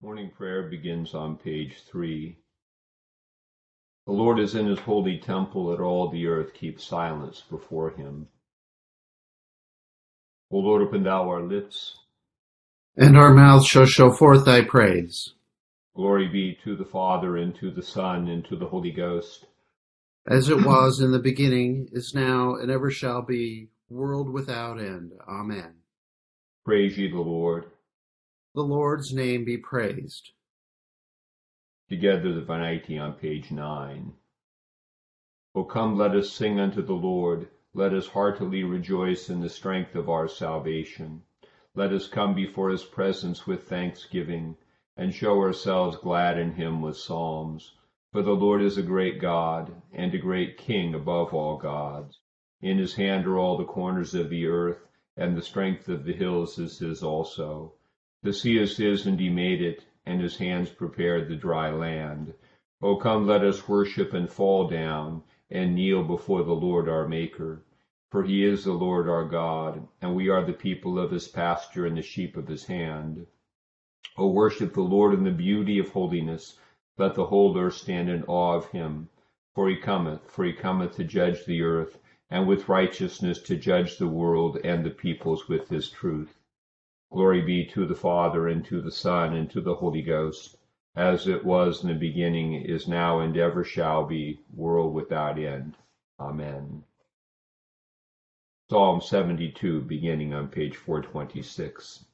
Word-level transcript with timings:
Morning 0.00 0.30
prayer 0.30 0.62
begins 0.62 1.12
on 1.12 1.36
page 1.38 1.82
3. 1.90 2.38
The 4.06 4.12
Lord 4.12 4.38
is 4.38 4.54
in 4.54 4.64
his 4.66 4.78
holy 4.78 5.18
temple, 5.18 5.66
let 5.66 5.80
all 5.80 6.08
the 6.08 6.28
earth 6.28 6.54
keep 6.54 6.80
silence 6.80 7.42
before 7.50 7.90
him. 7.90 8.28
O 10.52 10.58
Lord, 10.58 10.82
open 10.82 11.02
thou 11.02 11.28
our 11.28 11.42
lips. 11.42 11.98
And 12.96 13.18
our 13.18 13.34
mouths 13.34 13.66
shall 13.66 13.86
show 13.86 14.12
forth 14.12 14.44
thy 14.44 14.60
praise. 14.60 15.34
Glory 15.96 16.28
be 16.28 16.56
to 16.62 16.76
the 16.76 16.84
Father, 16.84 17.36
and 17.36 17.52
to 17.56 17.72
the 17.72 17.82
Son, 17.82 18.28
and 18.28 18.44
to 18.44 18.54
the 18.54 18.68
Holy 18.68 18.92
Ghost. 18.92 19.46
As 20.28 20.48
it 20.48 20.64
was 20.64 21.00
in 21.00 21.10
the 21.10 21.18
beginning, 21.18 21.88
is 21.90 22.14
now, 22.14 22.54
and 22.54 22.70
ever 22.70 22.92
shall 22.92 23.22
be, 23.22 23.70
world 23.90 24.30
without 24.30 24.78
end. 24.78 25.14
Amen. 25.28 25.74
Praise 26.64 26.96
ye 26.96 27.10
the 27.10 27.18
Lord. 27.18 27.64
The 28.58 28.64
Lord's 28.64 29.14
name 29.14 29.44
be 29.44 29.56
praised. 29.56 30.32
Together 31.88 32.32
the 32.32 32.40
Venite 32.40 32.98
on 32.98 33.12
page 33.12 33.52
9. 33.52 34.12
O 35.54 35.62
come, 35.62 35.96
let 35.96 36.16
us 36.16 36.32
sing 36.32 36.58
unto 36.58 36.82
the 36.82 36.96
Lord. 36.96 37.50
Let 37.72 37.94
us 37.94 38.08
heartily 38.08 38.64
rejoice 38.64 39.30
in 39.30 39.38
the 39.38 39.48
strength 39.48 39.94
of 39.94 40.10
our 40.10 40.26
salvation. 40.26 41.22
Let 41.76 41.92
us 41.92 42.08
come 42.08 42.34
before 42.34 42.70
his 42.70 42.82
presence 42.82 43.46
with 43.46 43.68
thanksgiving, 43.68 44.56
and 44.96 45.14
show 45.14 45.38
ourselves 45.40 45.96
glad 45.96 46.36
in 46.36 46.54
him 46.54 46.82
with 46.82 46.96
psalms. 46.96 47.76
For 48.10 48.22
the 48.22 48.34
Lord 48.34 48.60
is 48.60 48.76
a 48.76 48.82
great 48.82 49.20
God, 49.20 49.70
and 49.92 50.12
a 50.12 50.18
great 50.18 50.58
King 50.58 50.96
above 50.96 51.32
all 51.32 51.58
gods. 51.58 52.18
In 52.60 52.78
his 52.78 52.96
hand 52.96 53.24
are 53.28 53.38
all 53.38 53.56
the 53.56 53.64
corners 53.64 54.16
of 54.16 54.30
the 54.30 54.46
earth, 54.48 54.84
and 55.16 55.36
the 55.36 55.42
strength 55.42 55.88
of 55.88 56.02
the 56.02 56.12
hills 56.12 56.58
is 56.58 56.80
his 56.80 57.04
also. 57.04 57.74
The 58.22 58.32
sea 58.32 58.58
is 58.58 58.76
his, 58.76 59.06
and 59.06 59.20
he 59.20 59.28
made 59.28 59.62
it, 59.62 59.84
and 60.04 60.20
his 60.20 60.38
hands 60.38 60.70
prepared 60.70 61.28
the 61.28 61.36
dry 61.36 61.70
land. 61.70 62.34
O 62.82 62.96
come, 62.96 63.26
let 63.26 63.44
us 63.44 63.68
worship 63.68 64.12
and 64.12 64.28
fall 64.28 64.66
down, 64.66 65.22
and 65.50 65.74
kneel 65.74 66.02
before 66.02 66.42
the 66.42 66.54
Lord 66.54 66.88
our 66.88 67.06
Maker. 67.06 67.62
For 68.10 68.24
he 68.24 68.42
is 68.42 68.64
the 68.64 68.72
Lord 68.72 69.08
our 69.08 69.24
God, 69.24 69.86
and 70.00 70.16
we 70.16 70.28
are 70.28 70.44
the 70.44 70.52
people 70.52 70.98
of 70.98 71.10
his 71.10 71.28
pasture 71.28 71.86
and 71.86 71.96
the 71.96 72.02
sheep 72.02 72.36
of 72.36 72.48
his 72.48 72.66
hand. 72.66 73.26
O 74.16 74.28
worship 74.28 74.72
the 74.72 74.80
Lord 74.80 75.14
in 75.14 75.22
the 75.22 75.30
beauty 75.30 75.78
of 75.78 75.90
holiness. 75.90 76.58
Let 76.96 77.14
the 77.14 77.26
whole 77.26 77.56
earth 77.56 77.74
stand 77.74 78.08
in 78.08 78.24
awe 78.24 78.56
of 78.56 78.70
him. 78.70 79.10
For 79.54 79.68
he 79.68 79.76
cometh, 79.76 80.28
for 80.28 80.44
he 80.44 80.52
cometh 80.52 80.96
to 80.96 81.04
judge 81.04 81.44
the 81.44 81.62
earth, 81.62 82.00
and 82.30 82.48
with 82.48 82.68
righteousness 82.68 83.40
to 83.42 83.56
judge 83.56 83.96
the 83.96 84.08
world 84.08 84.58
and 84.64 84.84
the 84.84 84.90
peoples 84.90 85.48
with 85.48 85.68
his 85.68 85.90
truth. 85.90 86.37
Glory 87.10 87.40
be 87.42 87.64
to 87.64 87.86
the 87.86 87.94
Father, 87.94 88.48
and 88.48 88.64
to 88.66 88.80
the 88.82 88.92
Son, 88.92 89.34
and 89.34 89.50
to 89.50 89.60
the 89.60 89.74
Holy 89.74 90.02
Ghost, 90.02 90.56
as 90.94 91.26
it 91.26 91.44
was 91.44 91.82
in 91.82 91.88
the 91.88 91.94
beginning, 91.94 92.54
is 92.54 92.86
now, 92.86 93.20
and 93.20 93.36
ever 93.36 93.64
shall 93.64 94.04
be, 94.04 94.40
world 94.54 94.92
without 94.92 95.38
end. 95.38 95.76
Amen. 96.20 96.84
Psalm 98.70 99.00
72, 99.00 99.80
beginning 99.82 100.34
on 100.34 100.48
page 100.48 100.76
426. 100.76 102.04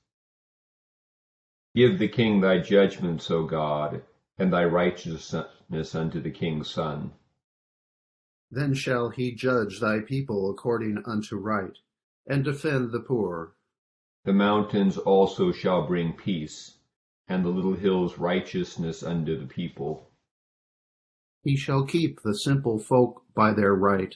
Give 1.74 1.98
the 1.98 2.06
king 2.06 2.40
thy 2.40 2.58
judgments, 2.58 3.28
O 3.32 3.44
God, 3.44 4.02
and 4.38 4.52
thy 4.52 4.64
righteousness 4.64 5.94
unto 5.94 6.20
the 6.20 6.30
king's 6.30 6.70
son. 6.70 7.10
Then 8.52 8.74
shall 8.74 9.08
he 9.08 9.34
judge 9.34 9.80
thy 9.80 9.98
people 9.98 10.48
according 10.48 11.02
unto 11.04 11.36
right, 11.36 11.76
and 12.28 12.44
defend 12.44 12.92
the 12.92 13.00
poor. 13.00 13.53
The 14.24 14.32
mountains 14.32 14.96
also 14.96 15.52
shall 15.52 15.86
bring 15.86 16.14
peace, 16.14 16.78
and 17.28 17.44
the 17.44 17.50
little 17.50 17.74
hills 17.74 18.18
righteousness 18.18 19.02
unto 19.02 19.38
the 19.38 19.46
people. 19.46 20.10
He 21.42 21.56
shall 21.56 21.84
keep 21.84 22.22
the 22.22 22.34
simple 22.34 22.78
folk 22.78 23.22
by 23.34 23.52
their 23.52 23.74
right, 23.74 24.14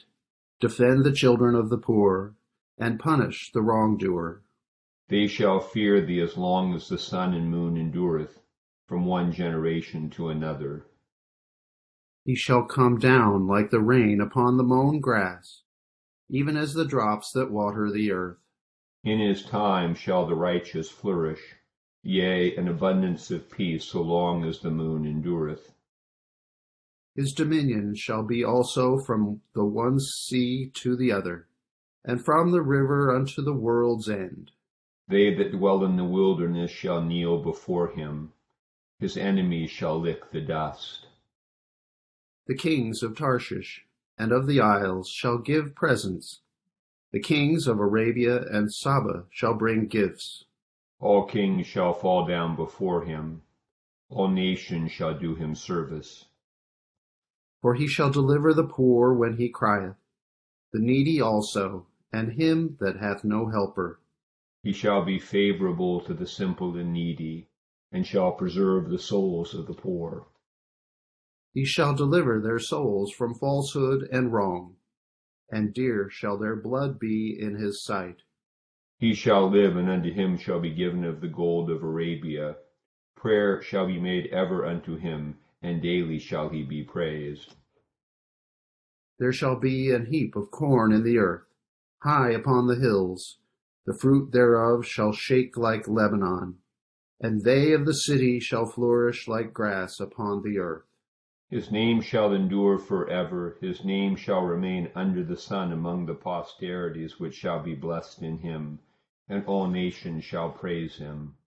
defend 0.59 1.03
the 1.03 1.11
children 1.11 1.53
of 1.53 1.69
the 1.69 1.77
poor, 1.77 2.35
and 2.75 2.99
punish 2.99 3.51
the 3.51 3.61
wrongdoer. 3.61 4.41
They 5.09 5.27
shall 5.27 5.59
fear 5.59 6.03
thee 6.03 6.21
as 6.21 6.37
long 6.37 6.73
as 6.73 6.89
the 6.89 6.97
sun 6.97 7.35
and 7.35 7.51
moon 7.51 7.77
endureth, 7.77 8.41
from 8.87 9.05
one 9.05 9.31
generation 9.31 10.09
to 10.11 10.29
another. 10.29 10.87
He 12.25 12.33
shall 12.33 12.63
come 12.63 12.97
down 12.97 13.45
like 13.45 13.69
the 13.69 13.79
rain 13.79 14.21
upon 14.21 14.57
the 14.57 14.63
mown 14.63 15.01
grass, 15.01 15.61
even 16.29 16.57
as 16.57 16.73
the 16.73 16.85
drops 16.85 17.31
that 17.33 17.51
water 17.51 17.91
the 17.91 18.11
earth. 18.11 18.37
In 19.03 19.19
his 19.19 19.43
time 19.43 19.95
shall 19.95 20.27
the 20.27 20.35
righteous 20.35 20.89
flourish, 20.89 21.55
yea, 22.03 22.55
an 22.55 22.67
abundance 22.67 23.31
of 23.31 23.49
peace 23.49 23.85
so 23.85 24.01
long 24.01 24.43
as 24.43 24.59
the 24.59 24.71
moon 24.71 25.05
endureth. 25.05 25.73
His 27.15 27.33
dominion 27.33 27.95
shall 27.95 28.23
be 28.23 28.43
also 28.43 28.99
from 28.99 29.41
the 29.53 29.65
one 29.65 29.99
sea 29.99 30.69
to 30.75 30.97
the 30.97 31.11
other, 31.11 31.47
and 32.03 32.23
from 32.23 32.51
the 32.51 32.61
river 32.61 33.15
unto 33.15 33.41
the 33.41 33.53
world's 33.53 34.09
end. 34.09 34.51
They 35.07 35.33
that 35.33 35.53
dwell 35.53 35.83
in 35.85 35.95
the 35.95 36.03
wilderness 36.03 36.69
shall 36.69 37.01
kneel 37.01 37.41
before 37.41 37.89
him. 37.91 38.33
His 38.99 39.15
enemies 39.15 39.71
shall 39.71 39.99
lick 39.99 40.29
the 40.31 40.41
dust. 40.41 41.07
The 42.47 42.55
kings 42.55 43.01
of 43.01 43.15
Tarshish 43.15 43.85
and 44.17 44.31
of 44.31 44.45
the 44.45 44.59
isles 44.59 45.09
shall 45.09 45.37
give 45.37 45.73
presents 45.73 46.41
the 47.11 47.19
kings 47.19 47.65
of 47.65 47.79
Arabia 47.79 48.43
and 48.51 48.71
Saba 48.71 49.25
shall 49.31 49.55
bring 49.55 49.87
gifts. 49.87 50.45
All 50.99 51.25
kings 51.25 51.65
shall 51.65 51.93
fall 51.93 52.27
down 52.27 52.55
before 52.55 53.03
him. 53.03 53.41
All 54.09 54.27
nations 54.27 54.91
shall 54.91 55.17
do 55.17 55.33
him 55.33 55.55
service. 55.55 56.25
For 57.61 57.73
he 57.73 57.87
shall 57.87 58.11
deliver 58.11 58.53
the 58.53 58.67
poor 58.67 59.13
when 59.13 59.37
he 59.37 59.49
crieth, 59.49 59.95
the 60.71 60.79
needy 60.79 61.19
also, 61.19 61.87
and 62.13 62.33
him 62.33 62.77
that 62.79 62.97
hath 62.97 63.23
no 63.23 63.49
helper. 63.49 63.99
He 64.61 64.71
shall 64.71 65.03
be 65.03 65.19
favorable 65.19 66.01
to 66.01 66.13
the 66.13 66.27
simple 66.27 66.77
and 66.77 66.93
needy, 66.93 67.47
and 67.91 68.05
shall 68.05 68.33
preserve 68.33 68.89
the 68.89 68.99
souls 68.99 69.55
of 69.55 69.65
the 69.65 69.73
poor. 69.73 70.27
He 71.53 71.65
shall 71.65 71.95
deliver 71.95 72.39
their 72.39 72.59
souls 72.59 73.11
from 73.11 73.33
falsehood 73.33 74.07
and 74.11 74.31
wrong 74.31 74.75
and 75.51 75.73
dear 75.73 76.09
shall 76.09 76.37
their 76.37 76.55
blood 76.55 76.99
be 76.99 77.37
in 77.39 77.55
his 77.55 77.83
sight. 77.83 78.21
He 78.97 79.13
shall 79.13 79.49
live, 79.49 79.77
and 79.77 79.89
unto 79.89 80.11
him 80.11 80.37
shall 80.37 80.59
be 80.59 80.73
given 80.73 81.05
of 81.05 81.21
the 81.21 81.27
gold 81.27 81.71
of 81.71 81.83
Arabia. 81.83 82.57
Prayer 83.15 83.61
shall 83.61 83.87
be 83.87 83.99
made 83.99 84.27
ever 84.27 84.65
unto 84.65 84.97
him, 84.97 85.37
and 85.61 85.81
daily 85.81 86.19
shall 86.19 86.49
he 86.49 86.63
be 86.63 86.83
praised. 86.83 87.55
There 89.19 89.33
shall 89.33 89.57
be 89.57 89.91
an 89.91 90.07
heap 90.07 90.35
of 90.35 90.51
corn 90.51 90.91
in 90.91 91.03
the 91.03 91.17
earth, 91.17 91.45
high 92.03 92.31
upon 92.31 92.67
the 92.67 92.75
hills. 92.75 93.37
The 93.85 93.93
fruit 93.93 94.31
thereof 94.31 94.85
shall 94.85 95.13
shake 95.13 95.57
like 95.57 95.87
Lebanon, 95.87 96.59
and 97.19 97.43
they 97.43 97.73
of 97.73 97.85
the 97.85 97.93
city 97.93 98.39
shall 98.39 98.65
flourish 98.65 99.27
like 99.27 99.53
grass 99.53 99.99
upon 99.99 100.43
the 100.43 100.59
earth. 100.59 100.88
His 101.49 101.71
name 101.71 102.01
shall 102.01 102.31
endure 102.31 102.77
for 102.77 103.09
ever, 103.09 103.57
his 103.59 103.83
name 103.83 104.15
shall 104.15 104.41
remain 104.41 104.91
under 104.93 105.23
the 105.23 105.35
sun 105.37 105.71
among 105.71 106.05
the 106.05 106.13
posterities 106.13 107.19
which 107.19 107.33
shall 107.33 107.63
be 107.63 107.73
blessed 107.73 108.21
in 108.21 108.37
him, 108.37 108.79
and 109.27 109.43
all 109.45 109.67
nations 109.67 110.23
shall 110.23 110.51
praise 110.51 110.97
him. 110.97 111.37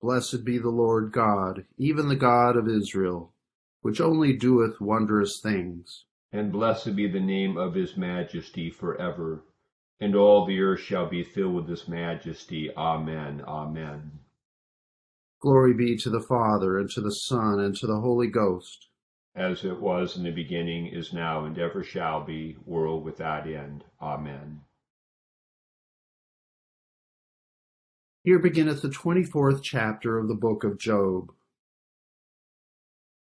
Blessed 0.00 0.44
be 0.44 0.58
the 0.58 0.70
Lord 0.70 1.10
God, 1.10 1.66
even 1.78 2.08
the 2.08 2.14
God 2.14 2.56
of 2.56 2.68
Israel, 2.68 3.32
which 3.80 4.00
only 4.00 4.36
doeth 4.36 4.80
wondrous 4.80 5.40
things. 5.42 6.04
And 6.30 6.52
blessed 6.52 6.94
be 6.94 7.08
the 7.08 7.20
name 7.20 7.56
of 7.56 7.74
his 7.74 7.96
majesty 7.96 8.70
for 8.70 9.00
ever. 9.00 9.42
And 9.98 10.14
all 10.14 10.46
the 10.46 10.60
earth 10.60 10.80
shall 10.80 11.08
be 11.08 11.24
filled 11.24 11.54
with 11.54 11.68
his 11.68 11.88
majesty. 11.88 12.70
Amen. 12.76 13.42
Amen. 13.46 14.20
Glory 15.44 15.74
be 15.74 15.94
to 15.94 16.08
the 16.08 16.24
Father, 16.26 16.78
and 16.78 16.88
to 16.88 17.02
the 17.02 17.10
Son, 17.10 17.60
and 17.60 17.76
to 17.76 17.86
the 17.86 18.00
Holy 18.00 18.28
Ghost. 18.28 18.88
As 19.36 19.62
it 19.62 19.78
was 19.78 20.16
in 20.16 20.22
the 20.22 20.30
beginning, 20.30 20.86
is 20.86 21.12
now, 21.12 21.44
and 21.44 21.58
ever 21.58 21.84
shall 21.84 22.24
be, 22.24 22.56
world 22.64 23.04
without 23.04 23.46
end. 23.46 23.84
Amen. 24.00 24.62
Here 28.22 28.38
beginneth 28.38 28.80
the 28.80 28.88
twenty-fourth 28.88 29.62
chapter 29.62 30.18
of 30.18 30.28
the 30.28 30.34
book 30.34 30.64
of 30.64 30.78
Job. 30.78 31.30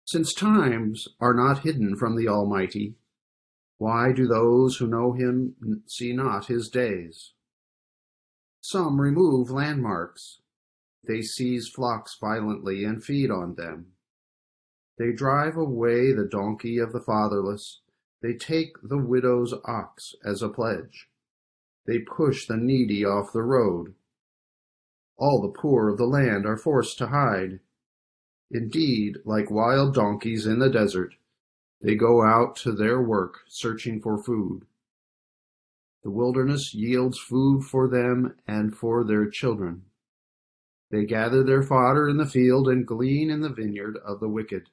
Since 0.05 0.33
times 0.33 1.09
are 1.19 1.35
not 1.35 1.65
hidden 1.65 1.97
from 1.97 2.17
the 2.17 2.29
Almighty, 2.29 2.95
why 3.79 4.13
do 4.13 4.29
those 4.29 4.77
who 4.77 4.87
know 4.87 5.13
him 5.13 5.57
see 5.89 6.13
not 6.13 6.47
his 6.47 6.69
days? 6.69 7.33
Some 8.61 9.01
remove 9.01 9.51
landmarks 9.51 10.39
they 11.05 11.23
seize 11.23 11.69
flocks 11.69 12.17
violently 12.21 12.85
and 12.85 13.03
feed 13.03 13.31
on 13.31 13.55
them. 13.55 13.93
They 14.99 15.13
drive 15.13 15.57
away 15.57 16.13
the 16.13 16.29
donkey 16.31 16.79
of 16.79 16.93
the 16.93 17.01
fatherless. 17.01 17.81
They 18.21 18.35
take 18.35 18.77
the 18.83 18.99
widow's 18.99 19.53
ox 19.65 20.15
as 20.25 20.43
a 20.43 20.49
pledge. 20.49 21.09
They 21.87 21.99
push 21.99 22.47
the 22.47 22.57
needy 22.57 23.05
off 23.05 23.33
the 23.33 23.43
road. 23.43 23.95
All 25.17 25.43
the 25.43 25.59
poor 25.61 25.89
of 25.89 25.99
the 25.99 26.07
land 26.07 26.47
are 26.47 26.57
forced 26.57 26.99
to 26.99 27.09
hide. 27.09 27.61
Indeed, 28.51 29.19
like 29.25 29.51
wild 29.51 29.95
donkeys 29.95 30.47
in 30.47 30.59
the 30.59 30.71
desert, 30.71 31.15
they 31.81 31.97
go 31.97 32.23
out 32.23 32.55
to 32.57 32.73
their 32.73 33.03
work 33.03 33.41
searching 33.49 34.01
for 34.01 34.23
food. 34.23 34.67
The 36.05 36.11
wilderness 36.11 36.75
yields 36.75 37.19
food 37.19 37.65
for 37.65 37.89
them 37.89 38.37
and 38.47 38.77
for 38.77 39.05
their 39.05 39.29
children. 39.29 39.83
They 40.93 41.07
gather 41.07 41.43
their 41.43 41.63
fodder 41.63 42.07
in 42.07 42.19
the 42.19 42.27
field 42.27 42.69
and 42.69 42.87
glean 42.87 43.31
in 43.31 43.41
the 43.41 43.49
vineyard 43.49 43.97
of 44.05 44.21
the 44.21 44.29
wicked. 44.29 44.69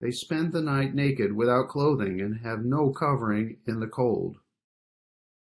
They 0.00 0.10
spend 0.10 0.52
the 0.52 0.60
night 0.60 0.94
naked 0.96 1.32
without 1.32 1.68
clothing 1.68 2.20
and 2.20 2.40
have 2.40 2.64
no 2.64 2.90
covering 2.90 3.58
in 3.68 3.78
the 3.78 3.86
cold. 3.86 4.38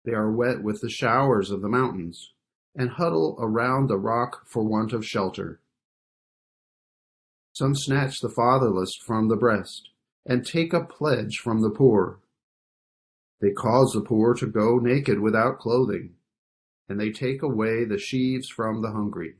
They 0.07 0.13
are 0.13 0.33
wet 0.33 0.63
with 0.63 0.81
the 0.81 0.89
showers 0.89 1.51
of 1.51 1.61
the 1.61 1.69
mountains 1.69 2.33
and 2.75 2.89
huddle 2.89 3.37
around 3.39 3.89
the 3.89 3.99
rock 3.99 4.47
for 4.47 4.65
want 4.65 4.95
of 4.95 5.05
shelter. 5.05 5.61
Some 7.53 7.75
snatch 7.75 8.21
the 8.21 8.31
fatherless 8.31 8.97
from 8.97 9.29
the 9.29 9.37
breast 9.37 9.91
and 10.25 10.47
take 10.47 10.73
a 10.73 10.83
pledge 10.83 11.41
from 11.41 11.61
the 11.61 11.71
poor. 11.71 12.21
They 13.43 13.51
cause 13.51 13.93
the 13.93 14.01
poor 14.01 14.33
to 14.35 14.47
go 14.47 14.79
naked 14.79 15.21
without 15.21 15.59
clothing 15.59 16.15
and 16.91 16.99
they 16.99 17.13
take 17.13 17.41
away 17.41 17.85
the 17.85 17.97
sheaves 17.97 18.49
from 18.49 18.83
the 18.83 18.91
hungry. 18.91 19.37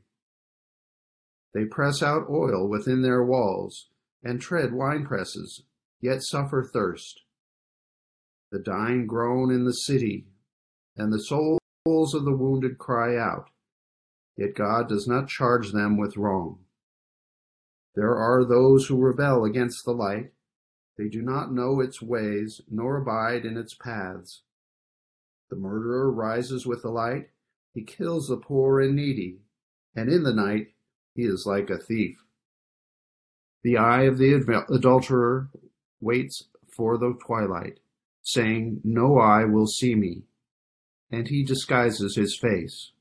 They 1.53 1.65
press 1.65 2.01
out 2.01 2.29
oil 2.29 2.69
within 2.69 3.01
their 3.01 3.25
walls, 3.25 3.89
and 4.23 4.39
tread 4.39 4.69
winepresses, 4.69 5.63
yet 5.99 6.23
suffer 6.23 6.63
thirst. 6.63 7.23
The 8.53 8.59
dying 8.59 9.05
groan 9.05 9.51
in 9.51 9.65
the 9.65 9.73
city, 9.73 10.27
and 10.95 11.11
the 11.11 11.19
souls 11.19 11.59
of 12.13 12.23
the 12.23 12.35
wounded 12.35 12.77
cry 12.77 13.17
out, 13.17 13.49
yet 14.37 14.55
God 14.55 14.87
does 14.87 15.05
not 15.05 15.27
charge 15.27 15.73
them 15.73 15.97
with 15.97 16.15
wrong. 16.15 16.59
There 17.95 18.15
are 18.15 18.45
those 18.45 18.87
who 18.87 18.97
rebel 18.97 19.43
against 19.43 19.83
the 19.83 19.91
light. 19.91 20.31
They 20.97 21.09
do 21.09 21.21
not 21.21 21.53
know 21.53 21.81
its 21.81 22.01
ways, 22.01 22.61
nor 22.71 22.95
abide 22.95 23.43
in 23.43 23.57
its 23.57 23.73
paths. 23.73 24.43
The 25.49 25.57
murderer 25.57 26.09
rises 26.09 26.65
with 26.65 26.81
the 26.81 26.91
light 26.91 27.27
he 27.73 27.83
kills 27.83 28.27
the 28.27 28.37
poor 28.37 28.81
and 28.81 28.95
needy, 28.95 29.39
and 29.95 30.11
in 30.11 30.23
the 30.23 30.33
night 30.33 30.73
he 31.15 31.23
is 31.23 31.45
like 31.45 31.69
a 31.69 31.77
thief. 31.77 32.17
The 33.63 33.77
eye 33.77 34.03
of 34.03 34.17
the 34.17 34.33
adulterer 34.69 35.49
waits 35.99 36.43
for 36.75 36.97
the 36.97 37.17
twilight, 37.25 37.79
saying, 38.23 38.81
No 38.83 39.19
eye 39.19 39.45
will 39.45 39.67
see 39.67 39.95
me, 39.95 40.23
and 41.11 41.27
he 41.27 41.43
disguises 41.43 42.15
his 42.15 42.37
face. 42.37 42.91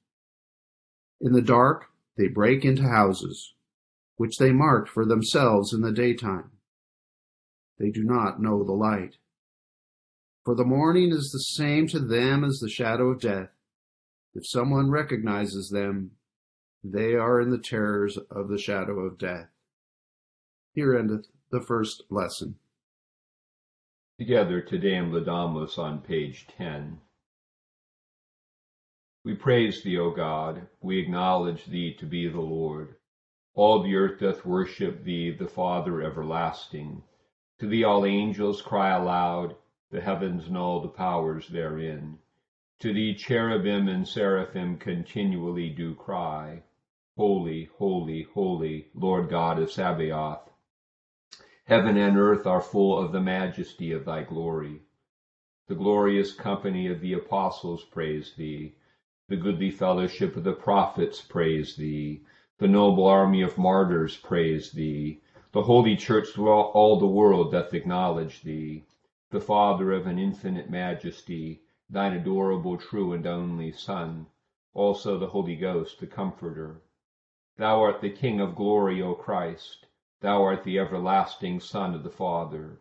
In 1.20 1.32
the 1.32 1.42
dark 1.42 1.86
they 2.16 2.28
break 2.28 2.64
into 2.64 2.82
houses, 2.82 3.54
which 4.16 4.36
they 4.36 4.52
marked 4.52 4.88
for 4.88 5.04
themselves 5.04 5.72
in 5.72 5.80
the 5.80 5.92
daytime. 5.92 6.50
They 7.78 7.90
do 7.90 8.04
not 8.04 8.42
know 8.42 8.62
the 8.62 8.72
light. 8.72 9.16
For 10.44 10.54
the 10.54 10.64
morning 10.64 11.10
is 11.10 11.30
the 11.30 11.38
same 11.38 11.86
to 11.88 11.98
them 11.98 12.44
as 12.44 12.58
the 12.58 12.68
shadow 12.68 13.08
of 13.08 13.20
death 13.20 13.48
if 14.34 14.46
someone 14.46 14.90
recognizes 14.90 15.70
them, 15.70 16.12
they 16.82 17.14
are 17.14 17.40
in 17.40 17.50
the 17.50 17.58
terrors 17.58 18.16
of 18.30 18.48
the 18.48 18.58
shadow 18.58 19.00
of 19.00 19.18
death. 19.18 19.48
Here 20.72 20.96
endeth 20.96 21.26
the 21.50 21.60
first 21.60 22.04
lesson. 22.10 22.56
Together, 24.18 24.60
Te 24.60 24.78
Deum 24.78 25.12
Laudamus 25.12 25.78
on 25.78 26.00
page 26.00 26.46
10. 26.56 27.00
We 29.24 29.34
praise 29.34 29.82
thee, 29.82 29.98
O 29.98 30.10
God, 30.10 30.68
we 30.80 30.98
acknowledge 30.98 31.66
thee 31.66 31.94
to 31.94 32.06
be 32.06 32.28
the 32.28 32.40
Lord. 32.40 32.96
All 33.54 33.82
the 33.82 33.94
earth 33.96 34.20
doth 34.20 34.46
worship 34.46 35.04
thee, 35.04 35.30
the 35.30 35.48
Father 35.48 36.02
everlasting. 36.02 37.02
To 37.58 37.66
thee 37.66 37.84
all 37.84 38.06
angels 38.06 38.62
cry 38.62 38.96
aloud, 38.96 39.56
the 39.90 40.00
heavens 40.00 40.46
and 40.46 40.56
all 40.56 40.80
the 40.80 40.88
powers 40.88 41.48
therein. 41.48 42.18
To 42.80 42.94
thee 42.94 43.14
cherubim 43.14 43.88
and 43.88 44.08
seraphim 44.08 44.78
continually 44.78 45.68
do 45.68 45.94
cry, 45.94 46.62
Holy, 47.14 47.68
holy, 47.76 48.22
holy, 48.22 48.88
Lord 48.94 49.28
God 49.28 49.58
of 49.58 49.70
Sabaoth. 49.70 50.50
Heaven 51.66 51.98
and 51.98 52.16
earth 52.16 52.46
are 52.46 52.62
full 52.62 52.98
of 52.98 53.12
the 53.12 53.20
majesty 53.20 53.92
of 53.92 54.06
thy 54.06 54.22
glory. 54.22 54.80
The 55.66 55.74
glorious 55.74 56.32
company 56.32 56.86
of 56.86 57.02
the 57.02 57.12
apostles 57.12 57.84
praise 57.84 58.32
thee. 58.34 58.76
The 59.28 59.36
goodly 59.36 59.70
fellowship 59.70 60.34
of 60.34 60.44
the 60.44 60.54
prophets 60.54 61.20
praise 61.20 61.76
thee. 61.76 62.22
The 62.56 62.68
noble 62.68 63.06
army 63.06 63.42
of 63.42 63.58
martyrs 63.58 64.16
praise 64.16 64.72
thee. 64.72 65.20
The 65.52 65.64
holy 65.64 65.96
church 65.96 66.28
throughout 66.28 66.70
all 66.72 66.98
the 66.98 67.06
world 67.06 67.52
doth 67.52 67.74
acknowledge 67.74 68.40
thee. 68.40 68.86
The 69.28 69.40
Father 69.40 69.92
of 69.92 70.06
an 70.06 70.18
infinite 70.18 70.70
majesty, 70.70 71.60
thine 71.92 72.12
adorable, 72.12 72.76
true, 72.76 73.12
and 73.12 73.26
only 73.26 73.72
Son, 73.72 74.26
also 74.74 75.18
the 75.18 75.26
Holy 75.26 75.56
Ghost, 75.56 75.98
the 75.98 76.06
Comforter. 76.06 76.82
Thou 77.56 77.82
art 77.82 78.00
the 78.00 78.10
King 78.10 78.40
of 78.40 78.54
glory, 78.54 79.02
O 79.02 79.14
Christ. 79.14 79.86
Thou 80.20 80.40
art 80.44 80.62
the 80.62 80.78
everlasting 80.78 81.58
Son 81.58 81.94
of 81.94 82.04
the 82.04 82.10
Father. 82.10 82.80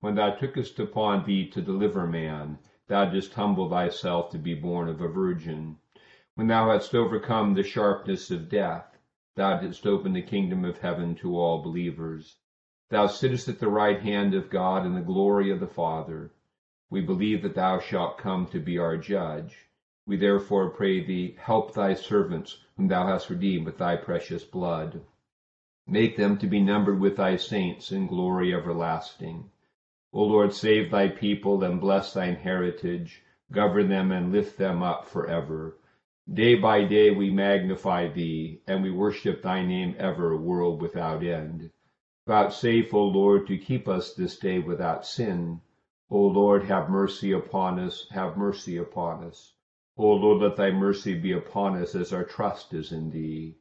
When 0.00 0.14
thou 0.14 0.30
tookest 0.30 0.78
upon 0.78 1.26
thee 1.26 1.50
to 1.50 1.60
deliver 1.60 2.06
man, 2.06 2.58
thou 2.86 3.04
didst 3.04 3.34
humble 3.34 3.68
thyself 3.68 4.30
to 4.30 4.38
be 4.38 4.54
born 4.54 4.88
of 4.88 5.02
a 5.02 5.08
virgin. 5.08 5.76
When 6.34 6.46
thou 6.46 6.70
hadst 6.70 6.94
overcome 6.94 7.52
the 7.52 7.62
sharpness 7.62 8.30
of 8.30 8.48
death, 8.48 8.96
thou 9.34 9.60
didst 9.60 9.86
open 9.86 10.14
the 10.14 10.22
kingdom 10.22 10.64
of 10.64 10.78
heaven 10.78 11.14
to 11.16 11.36
all 11.36 11.62
believers. 11.62 12.36
Thou 12.88 13.06
sittest 13.06 13.48
at 13.48 13.58
the 13.58 13.68
right 13.68 14.00
hand 14.00 14.32
of 14.32 14.48
God 14.48 14.86
in 14.86 14.94
the 14.94 15.02
glory 15.02 15.50
of 15.50 15.60
the 15.60 15.66
Father. 15.66 16.32
We 16.88 17.00
believe 17.00 17.42
that 17.42 17.56
thou 17.56 17.80
shalt 17.80 18.16
come 18.16 18.46
to 18.46 18.60
be 18.60 18.78
our 18.78 18.96
judge. 18.96 19.66
We 20.06 20.16
therefore 20.16 20.70
pray 20.70 21.04
thee, 21.04 21.34
help 21.36 21.74
thy 21.74 21.94
servants 21.94 22.62
whom 22.76 22.86
thou 22.86 23.08
hast 23.08 23.28
redeemed 23.28 23.66
with 23.66 23.78
thy 23.78 23.96
precious 23.96 24.44
blood. 24.44 25.00
Make 25.84 26.16
them 26.16 26.38
to 26.38 26.46
be 26.46 26.60
numbered 26.60 27.00
with 27.00 27.16
thy 27.16 27.38
saints 27.38 27.90
in 27.90 28.06
glory 28.06 28.54
everlasting. 28.54 29.50
O 30.12 30.22
Lord, 30.22 30.52
save 30.52 30.92
thy 30.92 31.08
people 31.08 31.64
and 31.64 31.80
bless 31.80 32.12
thine 32.12 32.36
heritage. 32.36 33.24
Govern 33.50 33.88
them 33.88 34.12
and 34.12 34.30
lift 34.30 34.56
them 34.56 34.80
up 34.80 35.08
forever. 35.08 35.76
Day 36.32 36.54
by 36.54 36.84
day 36.84 37.10
we 37.10 37.30
magnify 37.30 38.06
thee, 38.06 38.60
and 38.68 38.84
we 38.84 38.92
worship 38.92 39.42
thy 39.42 39.66
name 39.66 39.96
ever, 39.98 40.36
world 40.36 40.80
without 40.80 41.24
end. 41.24 41.72
Vouchsafe, 42.28 42.94
O 42.94 43.02
Lord, 43.02 43.48
to 43.48 43.58
keep 43.58 43.88
us 43.88 44.14
this 44.14 44.38
day 44.38 44.60
without 44.60 45.04
sin 45.04 45.62
O 46.08 46.20
Lord, 46.20 46.64
have 46.64 46.88
mercy 46.88 47.32
upon 47.32 47.80
us, 47.80 48.06
have 48.10 48.36
mercy 48.36 48.76
upon 48.76 49.24
us. 49.24 49.54
O 49.96 50.06
Lord, 50.06 50.40
let 50.40 50.56
thy 50.56 50.70
mercy 50.70 51.18
be 51.18 51.32
upon 51.32 51.82
us 51.82 51.94
as 51.94 52.12
our 52.12 52.24
trust 52.24 52.74
is 52.74 52.92
in 52.92 53.10
thee. 53.10 53.56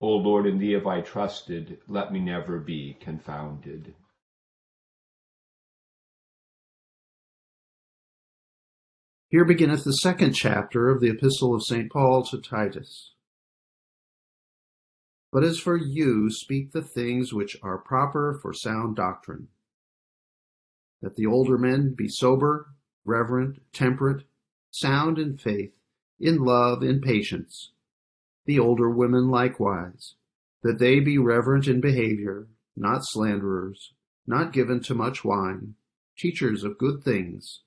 O 0.00 0.08
Lord, 0.08 0.46
in 0.46 0.58
thee 0.58 0.72
have 0.72 0.86
I 0.86 1.00
trusted, 1.00 1.80
let 1.88 2.12
me 2.12 2.20
never 2.20 2.60
be 2.60 2.96
confounded. 3.00 3.94
Here 9.28 9.44
beginneth 9.44 9.84
the 9.84 9.92
second 9.92 10.34
chapter 10.34 10.90
of 10.90 11.00
the 11.00 11.10
Epistle 11.10 11.54
of 11.54 11.64
St. 11.64 11.90
Paul 11.90 12.24
to 12.24 12.40
Titus. 12.40 13.14
But 15.32 15.44
as 15.44 15.58
for 15.58 15.76
you, 15.76 16.30
speak 16.30 16.72
the 16.72 16.82
things 16.82 17.32
which 17.32 17.56
are 17.62 17.78
proper 17.78 18.38
for 18.42 18.52
sound 18.52 18.96
doctrine 18.96 19.48
that 21.02 21.16
the 21.16 21.26
older 21.26 21.56
men 21.56 21.94
be 21.96 22.08
sober, 22.08 22.68
reverent, 23.04 23.60
temperate, 23.72 24.24
sound 24.70 25.18
in 25.18 25.36
faith, 25.36 25.72
in 26.18 26.44
love, 26.44 26.82
in 26.82 27.00
patience. 27.00 27.72
The 28.46 28.58
older 28.58 28.90
women 28.90 29.28
likewise, 29.28 30.14
that 30.62 30.78
they 30.78 31.00
be 31.00 31.18
reverent 31.18 31.66
in 31.66 31.80
behavior, 31.80 32.48
not 32.76 33.04
slanderers, 33.04 33.92
not 34.26 34.52
given 34.52 34.80
to 34.80 34.94
much 34.94 35.24
wine, 35.24 35.74
teachers 36.16 36.64
of 36.64 36.78
good 36.78 37.02
things, 37.02 37.60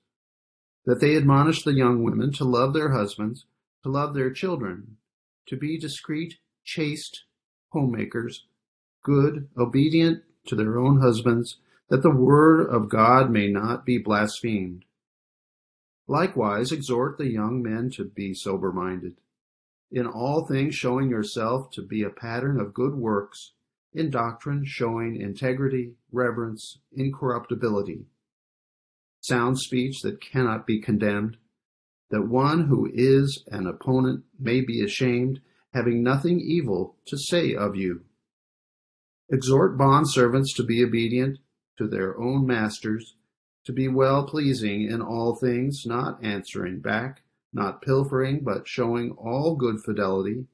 that 0.86 1.00
they 1.00 1.16
admonish 1.16 1.62
the 1.62 1.72
young 1.72 2.02
women 2.02 2.32
to 2.32 2.44
love 2.44 2.72
their 2.72 2.92
husbands, 2.92 3.46
to 3.82 3.90
love 3.90 4.14
their 4.14 4.30
children, 4.30 4.96
to 5.46 5.56
be 5.56 5.78
discreet, 5.78 6.38
chaste, 6.64 7.24
homemakers, 7.70 8.46
good, 9.02 9.48
obedient 9.58 10.22
to 10.46 10.54
their 10.54 10.78
own 10.78 11.00
husbands, 11.00 11.58
that 11.88 12.02
the 12.02 12.14
word 12.14 12.66
of 12.68 12.88
God 12.88 13.30
may 13.30 13.48
not 13.48 13.84
be 13.84 13.98
blasphemed. 13.98 14.84
Likewise, 16.06 16.72
exhort 16.72 17.18
the 17.18 17.30
young 17.30 17.62
men 17.62 17.90
to 17.90 18.04
be 18.04 18.34
sober 18.34 18.72
minded, 18.72 19.16
in 19.90 20.06
all 20.06 20.46
things 20.46 20.74
showing 20.74 21.08
yourself 21.08 21.70
to 21.72 21.82
be 21.82 22.02
a 22.02 22.10
pattern 22.10 22.60
of 22.60 22.74
good 22.74 22.94
works, 22.94 23.52
in 23.92 24.10
doctrine 24.10 24.64
showing 24.66 25.20
integrity, 25.20 25.94
reverence, 26.10 26.78
incorruptibility, 26.92 28.06
sound 29.20 29.58
speech 29.58 30.00
that 30.02 30.20
cannot 30.20 30.66
be 30.66 30.80
condemned, 30.80 31.36
that 32.10 32.28
one 32.28 32.66
who 32.66 32.90
is 32.92 33.44
an 33.48 33.66
opponent 33.66 34.24
may 34.38 34.60
be 34.60 34.82
ashamed, 34.82 35.40
having 35.72 36.02
nothing 36.02 36.40
evil 36.40 36.96
to 37.06 37.16
say 37.16 37.54
of 37.54 37.76
you. 37.76 38.02
Exhort 39.30 39.78
bondservants 39.78 40.54
to 40.54 40.62
be 40.62 40.84
obedient 40.84 41.38
to 41.76 41.86
their 41.88 42.18
own 42.18 42.46
masters, 42.46 43.16
to 43.64 43.72
be 43.72 43.88
well 43.88 44.24
pleasing 44.26 44.82
in 44.82 45.00
all 45.00 45.34
things, 45.34 45.84
not 45.86 46.22
answering 46.22 46.80
back, 46.80 47.22
not 47.52 47.82
pilfering, 47.82 48.40
but 48.42 48.68
showing 48.68 49.12
all 49.12 49.56
good 49.56 49.80
fidelity, 49.80 50.46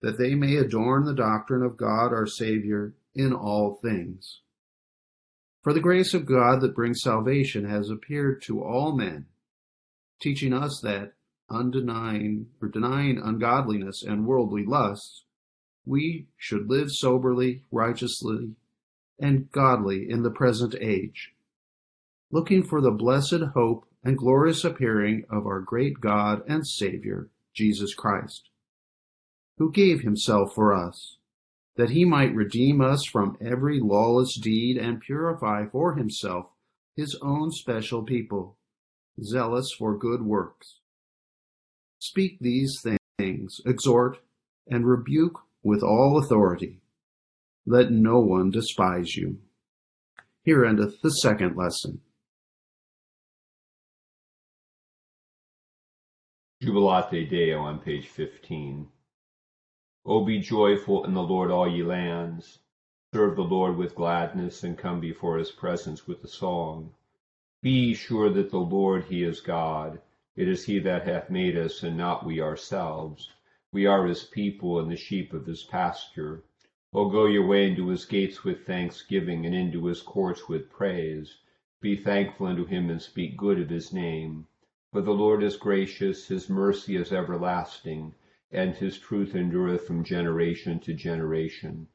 that 0.00 0.18
they 0.18 0.34
may 0.34 0.56
adorn 0.56 1.04
the 1.04 1.14
doctrine 1.14 1.62
of 1.62 1.76
God 1.76 2.12
our 2.12 2.26
Saviour 2.26 2.94
in 3.14 3.32
all 3.32 3.74
things. 3.82 4.40
For 5.62 5.72
the 5.72 5.80
grace 5.80 6.12
of 6.12 6.26
God 6.26 6.60
that 6.60 6.74
brings 6.74 7.00
salvation 7.00 7.64
has 7.64 7.88
appeared 7.88 8.42
to 8.42 8.62
all 8.62 8.94
men, 8.94 9.26
teaching 10.20 10.52
us 10.52 10.80
that, 10.82 11.14
undenying 11.50 12.46
or 12.60 12.68
denying 12.68 13.18
ungodliness 13.18 14.02
and 14.02 14.26
worldly 14.26 14.64
lusts, 14.64 15.24
we 15.86 16.28
should 16.36 16.68
live 16.68 16.90
soberly, 16.90 17.62
righteously, 17.70 18.56
and 19.18 19.50
godly 19.52 20.08
in 20.08 20.22
the 20.22 20.30
present 20.30 20.74
age, 20.80 21.32
looking 22.30 22.62
for 22.62 22.80
the 22.80 22.90
blessed 22.90 23.42
hope 23.54 23.86
and 24.02 24.18
glorious 24.18 24.64
appearing 24.64 25.24
of 25.30 25.46
our 25.46 25.60
great 25.60 26.00
God 26.00 26.42
and 26.46 26.66
Savior, 26.66 27.30
Jesus 27.54 27.94
Christ, 27.94 28.50
who 29.58 29.70
gave 29.70 30.00
himself 30.00 30.54
for 30.54 30.74
us, 30.74 31.16
that 31.76 31.90
he 31.90 32.04
might 32.04 32.34
redeem 32.34 32.80
us 32.80 33.04
from 33.04 33.36
every 33.40 33.80
lawless 33.80 34.36
deed 34.36 34.76
and 34.76 35.00
purify 35.00 35.66
for 35.66 35.94
himself 35.94 36.46
his 36.96 37.16
own 37.22 37.50
special 37.50 38.02
people, 38.02 38.56
zealous 39.22 39.72
for 39.72 39.96
good 39.96 40.22
works. 40.22 40.78
Speak 41.98 42.38
these 42.40 42.84
things, 43.18 43.60
exhort, 43.64 44.18
and 44.68 44.86
rebuke 44.86 45.40
with 45.62 45.82
all 45.82 46.18
authority. 46.18 46.80
Let 47.66 47.90
no 47.90 48.20
one 48.20 48.50
despise 48.50 49.16
you. 49.16 49.38
Here 50.42 50.64
endeth 50.64 51.00
the 51.00 51.10
second 51.10 51.56
lesson. 51.56 52.02
Jubilate 56.60 57.28
Deo 57.28 57.60
on 57.60 57.78
page 57.78 58.08
15. 58.08 58.88
O 60.04 60.24
be 60.24 60.38
joyful 60.38 61.04
in 61.04 61.14
the 61.14 61.22
Lord, 61.22 61.50
all 61.50 61.66
ye 61.66 61.82
lands. 61.82 62.58
Serve 63.14 63.36
the 63.36 63.42
Lord 63.42 63.76
with 63.76 63.94
gladness, 63.94 64.62
and 64.62 64.76
come 64.76 65.00
before 65.00 65.38
his 65.38 65.50
presence 65.50 66.06
with 66.06 66.22
a 66.24 66.28
song. 66.28 66.92
Be 67.62 67.94
sure 67.94 68.28
that 68.28 68.50
the 68.50 68.58
Lord, 68.58 69.04
he 69.04 69.22
is 69.22 69.40
God. 69.40 70.02
It 70.36 70.48
is 70.48 70.66
he 70.66 70.78
that 70.80 71.06
hath 71.06 71.30
made 71.30 71.56
us, 71.56 71.82
and 71.82 71.96
not 71.96 72.26
we 72.26 72.40
ourselves. 72.42 73.30
We 73.72 73.86
are 73.86 74.06
his 74.06 74.24
people, 74.24 74.78
and 74.78 74.90
the 74.90 74.96
sheep 74.96 75.32
of 75.32 75.46
his 75.46 75.62
pasture. 75.62 76.44
O 76.96 77.08
go 77.08 77.26
your 77.26 77.44
way 77.44 77.66
into 77.66 77.88
his 77.88 78.04
gates 78.04 78.44
with 78.44 78.64
thanksgiving, 78.64 79.44
and 79.44 79.52
into 79.52 79.86
his 79.86 80.00
courts 80.00 80.48
with 80.48 80.70
praise. 80.70 81.38
Be 81.80 81.96
thankful 81.96 82.46
unto 82.46 82.64
him, 82.66 82.88
and 82.88 83.02
speak 83.02 83.36
good 83.36 83.58
of 83.58 83.68
his 83.68 83.92
name. 83.92 84.46
For 84.92 85.00
the 85.00 85.12
Lord 85.12 85.42
is 85.42 85.56
gracious, 85.56 86.28
his 86.28 86.48
mercy 86.48 86.94
is 86.94 87.10
everlasting, 87.10 88.14
and 88.52 88.76
his 88.76 88.96
truth 88.96 89.34
endureth 89.34 89.88
from 89.88 90.04
generation 90.04 90.78
to 90.82 90.94
generation. 90.94 91.88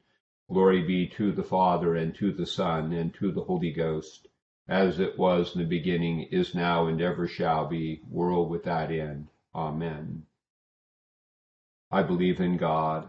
Glory 0.50 0.82
be 0.82 1.06
to 1.06 1.32
the 1.32 1.44
Father, 1.44 1.94
and 1.94 2.14
to 2.16 2.30
the 2.30 2.44
Son, 2.44 2.92
and 2.92 3.14
to 3.14 3.32
the 3.32 3.44
Holy 3.44 3.72
Ghost, 3.72 4.28
as 4.68 5.00
it 5.00 5.18
was 5.18 5.54
in 5.54 5.62
the 5.62 5.66
beginning, 5.66 6.24
is 6.24 6.54
now, 6.54 6.86
and 6.86 7.00
ever 7.00 7.26
shall 7.26 7.66
be, 7.66 8.02
world 8.06 8.50
without 8.50 8.92
end. 8.92 9.28
Amen. 9.54 10.26
I 11.90 12.02
believe 12.02 12.38
in 12.38 12.58
God 12.58 13.08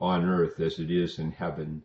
on 0.00 0.24
earth 0.24 0.58
as 0.60 0.78
it 0.78 0.90
is 0.90 1.18
in 1.18 1.30
heaven. 1.30 1.82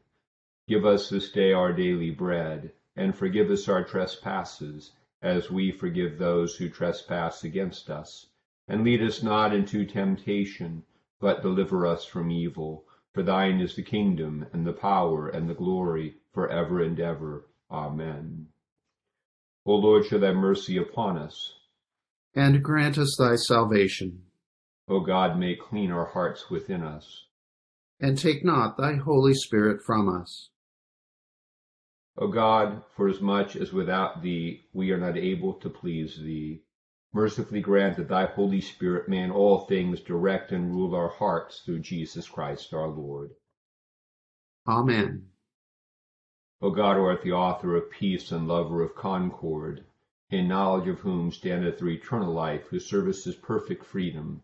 Give 0.68 0.86
us 0.86 1.10
this 1.10 1.32
day 1.32 1.52
our 1.52 1.74
daily 1.74 2.12
bread, 2.12 2.72
and 2.96 3.16
forgive 3.16 3.52
us 3.52 3.68
our 3.68 3.84
trespasses, 3.84 4.94
as 5.22 5.52
we 5.52 5.72
forgive 5.72 6.18
those 6.18 6.56
who 6.56 6.70
trespass 6.70 7.44
against 7.44 7.90
us. 7.90 8.28
And 8.68 8.84
lead 8.84 9.04
us 9.04 9.22
not 9.22 9.54
into 9.54 9.86
temptation, 9.86 10.84
but 11.20 11.42
deliver 11.42 11.86
us 11.86 12.06
from 12.06 12.32
evil. 12.32 12.86
For 13.14 13.22
thine 13.22 13.60
is 13.60 13.76
the 13.76 13.84
kingdom, 13.84 14.48
and 14.54 14.66
the 14.66 14.74
power, 14.74 15.28
and 15.28 15.50
the 15.50 15.54
glory, 15.54 16.16
for 16.34 16.50
ever 16.50 16.82
and 16.82 17.00
ever. 17.00 17.48
Amen. 17.70 18.48
O 19.66 19.76
Lord, 19.76 20.06
show 20.06 20.20
thy 20.20 20.32
mercy 20.32 20.78
upon 20.78 21.18
us. 21.18 21.60
And 22.34 22.64
grant 22.64 22.98
us 22.98 23.16
thy 23.20 23.36
salvation. 23.36 24.24
O 24.88 25.00
God, 25.02 25.38
make 25.38 25.62
clean 25.62 25.92
our 25.92 26.06
hearts 26.06 26.50
within 26.50 26.82
us 26.82 27.25
and 28.06 28.20
take 28.20 28.46
not 28.46 28.78
thy 28.78 28.94
Holy 28.94 29.34
Spirit 29.34 29.82
from 29.82 30.08
us. 30.08 30.52
O 32.20 32.28
God, 32.28 32.84
for 32.96 33.10
as 33.10 33.20
much 33.20 33.56
as 33.56 33.74
without 33.74 34.22
thee 34.22 34.68
we 34.74 34.92
are 34.92 35.00
not 35.00 35.18
able 35.18 35.56
to 35.56 35.72
please 35.72 36.16
thee, 36.20 36.62
mercifully 37.14 37.62
grant 37.62 37.98
that 37.98 38.08
thy 38.08 38.28
Holy 38.28 38.62
Spirit 38.62 39.10
may 39.10 39.24
in 39.24 39.32
all 39.32 39.66
things 39.66 40.02
direct 40.02 40.52
and 40.52 40.70
rule 40.72 40.94
our 40.94 41.10
hearts 41.10 41.64
through 41.66 41.80
Jesus 41.80 42.30
Christ 42.30 42.76
our 42.76 42.90
Lord. 42.90 43.32
Amen. 44.68 45.26
O 46.62 46.70
God, 46.70 46.98
who 46.98 47.06
art 47.06 47.24
the 47.24 47.32
author 47.32 47.76
of 47.76 47.90
peace 47.90 48.32
and 48.32 48.48
lover 48.48 48.84
of 48.84 48.94
concord, 48.94 49.84
in 50.30 50.48
knowledge 50.48 50.88
of 50.88 51.00
whom 51.00 51.32
standeth 51.32 51.80
the 51.80 51.88
eternal 51.88 52.32
life, 52.32 52.68
whose 52.68 52.88
service 52.88 53.26
is 53.26 53.36
perfect 53.36 53.84
freedom, 53.84 54.44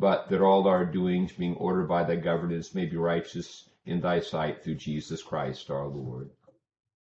but 0.00 0.30
that 0.30 0.40
all 0.40 0.66
our 0.66 0.86
doings, 0.86 1.32
being 1.32 1.54
ordered 1.56 1.86
by 1.86 2.02
thy 2.02 2.16
governance, 2.16 2.74
may 2.74 2.86
be 2.86 2.96
righteous 2.96 3.68
in 3.84 4.00
thy 4.00 4.18
sight 4.18 4.64
through 4.64 4.76
Jesus 4.76 5.22
Christ 5.22 5.70
our 5.70 5.86
Lord. 5.86 6.30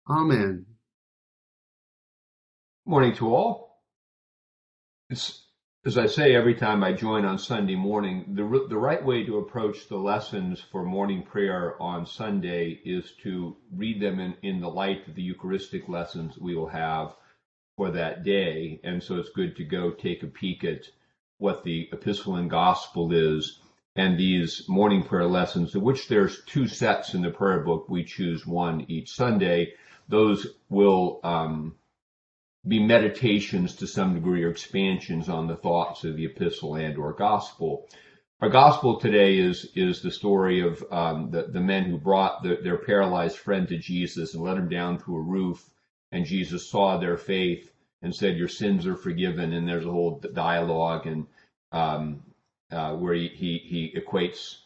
Amen. 0.09 0.65
Morning 2.85 3.15
to 3.15 3.33
all. 3.33 3.81
It's, 5.09 5.45
as 5.85 5.97
I 5.97 6.07
say 6.07 6.35
every 6.35 6.55
time 6.55 6.83
I 6.83 6.91
join 6.91 7.23
on 7.23 7.37
Sunday 7.37 7.75
morning, 7.75 8.25
the, 8.35 8.65
the 8.67 8.77
right 8.77 9.03
way 9.03 9.23
to 9.25 9.37
approach 9.37 9.87
the 9.87 9.97
lessons 9.97 10.59
for 10.59 10.83
morning 10.83 11.23
prayer 11.23 11.81
on 11.81 12.05
Sunday 12.05 12.81
is 12.83 13.13
to 13.23 13.55
read 13.73 14.01
them 14.01 14.19
in, 14.19 14.35
in 14.41 14.59
the 14.59 14.69
light 14.69 15.07
of 15.07 15.15
the 15.15 15.21
Eucharistic 15.21 15.87
lessons 15.87 16.37
we 16.37 16.55
will 16.55 16.67
have 16.67 17.13
for 17.77 17.91
that 17.91 18.23
day. 18.25 18.81
And 18.83 19.01
so 19.01 19.15
it's 19.15 19.29
good 19.29 19.55
to 19.55 19.63
go 19.63 19.91
take 19.91 20.23
a 20.23 20.27
peek 20.27 20.65
at 20.65 20.83
what 21.41 21.63
the 21.63 21.89
epistle 21.91 22.35
and 22.35 22.49
gospel 22.49 23.11
is 23.11 23.59
and 23.95 24.17
these 24.17 24.63
morning 24.69 25.03
prayer 25.03 25.25
lessons, 25.25 25.75
of 25.75 25.81
which 25.81 26.07
there's 26.07 26.43
two 26.45 26.67
sets 26.67 27.13
in 27.13 27.21
the 27.21 27.31
prayer 27.31 27.59
book. 27.61 27.89
We 27.89 28.03
choose 28.03 28.45
one 28.45 28.85
each 28.87 29.11
Sunday, 29.11 29.73
those 30.07 30.47
will 30.69 31.19
um, 31.23 31.75
be 32.67 32.79
meditations 32.79 33.75
to 33.77 33.87
some 33.87 34.13
degree 34.13 34.43
or 34.43 34.51
expansions 34.51 35.29
on 35.29 35.47
the 35.47 35.55
thoughts 35.55 36.03
of 36.03 36.15
the 36.15 36.25
epistle 36.25 36.75
and 36.75 36.97
or 36.97 37.13
gospel. 37.13 37.87
Our 38.39 38.49
gospel 38.49 38.99
today 38.99 39.37
is 39.37 39.71
is 39.75 40.01
the 40.01 40.11
story 40.11 40.61
of 40.61 40.83
um, 40.91 41.31
the 41.31 41.43
the 41.43 41.61
men 41.61 41.85
who 41.85 41.97
brought 41.97 42.43
the, 42.43 42.59
their 42.63 42.77
paralyzed 42.77 43.37
friend 43.37 43.67
to 43.67 43.77
Jesus 43.77 44.33
and 44.33 44.43
let 44.43 44.57
him 44.57 44.69
down 44.69 44.99
through 44.99 45.17
a 45.17 45.21
roof, 45.21 45.69
and 46.11 46.25
Jesus 46.25 46.69
saw 46.69 46.97
their 46.97 47.17
faith 47.17 47.70
and 48.01 48.15
said, 48.15 48.37
"Your 48.37 48.47
sins 48.47 48.87
are 48.87 48.95
forgiven." 48.95 49.53
And 49.53 49.67
there's 49.67 49.85
a 49.85 49.91
whole 49.91 50.19
dialogue 50.33 51.07
and 51.07 51.27
um, 51.71 52.23
uh, 52.71 52.95
where 52.95 53.13
he, 53.13 53.27
he 53.27 53.57
he 53.57 53.99
equates 53.99 54.57